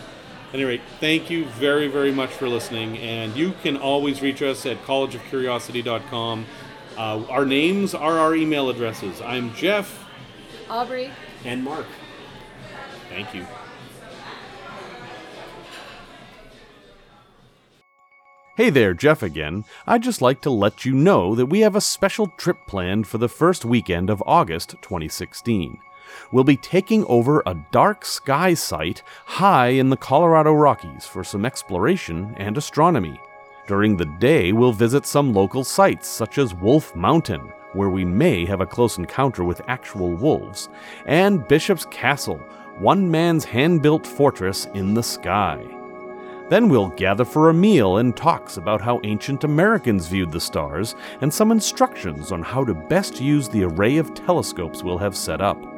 At 0.55 0.59
any 0.59 0.69
rate, 0.69 0.81
thank 1.01 1.29
you 1.29 1.43
very, 1.47 1.89
very 1.89 2.13
much 2.13 2.29
for 2.29 2.47
listening. 2.47 2.97
And 2.99 3.35
you 3.35 3.51
can 3.61 3.75
always 3.75 4.21
reach 4.21 4.41
us 4.41 4.65
at 4.65 4.81
collegeofcuriosity.com. 4.83 6.45
Uh, 6.95 7.25
our 7.27 7.45
names 7.45 7.93
are 7.93 8.17
our 8.17 8.33
email 8.33 8.69
addresses. 8.69 9.21
I'm 9.21 9.53
Jeff. 9.53 10.07
Aubrey, 10.69 11.11
And 11.43 11.61
Mark. 11.61 11.85
Thank 13.09 13.35
you. 13.35 13.45
Hey 18.55 18.69
there, 18.69 18.93
Jeff 18.93 19.21
again. 19.21 19.65
I'd 19.85 20.03
just 20.03 20.21
like 20.21 20.39
to 20.43 20.49
let 20.49 20.85
you 20.85 20.93
know 20.93 21.35
that 21.35 21.47
we 21.47 21.59
have 21.59 21.75
a 21.75 21.81
special 21.81 22.27
trip 22.37 22.59
planned 22.65 23.07
for 23.07 23.17
the 23.17 23.27
first 23.27 23.65
weekend 23.65 24.09
of 24.09 24.23
August 24.25 24.69
2016. 24.81 25.79
We'll 26.31 26.43
be 26.43 26.57
taking 26.57 27.05
over 27.05 27.41
a 27.45 27.57
dark 27.71 28.05
sky 28.05 28.53
site 28.53 29.03
high 29.25 29.69
in 29.69 29.89
the 29.89 29.97
Colorado 29.97 30.53
Rockies 30.53 31.05
for 31.05 31.23
some 31.23 31.45
exploration 31.45 32.33
and 32.37 32.57
astronomy. 32.57 33.19
During 33.67 33.97
the 33.97 34.05
day, 34.05 34.51
we'll 34.51 34.73
visit 34.73 35.05
some 35.05 35.33
local 35.33 35.63
sites 35.63 36.07
such 36.07 36.37
as 36.37 36.53
Wolf 36.53 36.95
Mountain, 36.95 37.51
where 37.73 37.89
we 37.89 38.05
may 38.05 38.45
have 38.45 38.61
a 38.61 38.65
close 38.65 38.97
encounter 38.97 39.43
with 39.43 39.61
actual 39.67 40.11
wolves, 40.11 40.69
and 41.05 41.47
Bishop's 41.47 41.85
Castle, 41.85 42.37
one 42.77 43.09
man's 43.09 43.43
hand 43.43 43.81
built 43.81 44.05
fortress 44.05 44.67
in 44.73 44.93
the 44.93 45.03
sky. 45.03 45.65
Then 46.47 46.69
we'll 46.69 46.89
gather 46.89 47.25
for 47.25 47.49
a 47.49 47.53
meal 47.55 47.97
and 47.97 48.15
talks 48.15 48.57
about 48.57 48.81
how 48.81 49.01
ancient 49.03 49.43
Americans 49.43 50.07
viewed 50.07 50.31
the 50.31 50.39
stars 50.39 50.95
and 51.21 51.33
some 51.33 51.51
instructions 51.51 52.31
on 52.31 52.43
how 52.43 52.63
to 52.65 52.75
best 52.75 53.19
use 53.19 53.49
the 53.49 53.63
array 53.63 53.97
of 53.97 54.13
telescopes 54.13 54.83
we'll 54.83 54.99
have 54.99 55.17
set 55.17 55.41
up. 55.41 55.74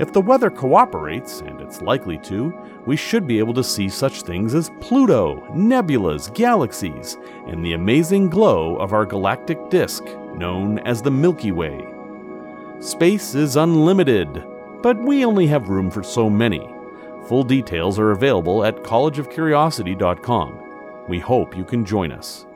If 0.00 0.12
the 0.14 0.22
weather 0.22 0.48
cooperates, 0.48 1.42
and 1.42 1.60
it's 1.60 1.82
likely 1.82 2.16
to, 2.20 2.54
we 2.86 2.96
should 2.96 3.26
be 3.26 3.38
able 3.38 3.52
to 3.52 3.62
see 3.62 3.90
such 3.90 4.22
things 4.22 4.54
as 4.54 4.70
Pluto, 4.80 5.46
nebulas, 5.50 6.32
galaxies, 6.32 7.18
and 7.46 7.62
the 7.62 7.74
amazing 7.74 8.30
glow 8.30 8.76
of 8.76 8.94
our 8.94 9.04
galactic 9.04 9.58
disk, 9.68 10.02
known 10.34 10.78
as 10.80 11.02
the 11.02 11.10
Milky 11.10 11.52
Way. 11.52 11.86
Space 12.78 13.34
is 13.34 13.56
unlimited, 13.56 14.42
but 14.82 14.96
we 14.96 15.26
only 15.26 15.46
have 15.48 15.68
room 15.68 15.90
for 15.90 16.02
so 16.02 16.30
many. 16.30 16.66
Full 17.26 17.42
details 17.42 17.98
are 17.98 18.12
available 18.12 18.64
at 18.64 18.82
collegeofcuriosity.com. 18.82 21.04
We 21.08 21.18
hope 21.18 21.54
you 21.54 21.64
can 21.64 21.84
join 21.84 22.10
us. 22.10 22.46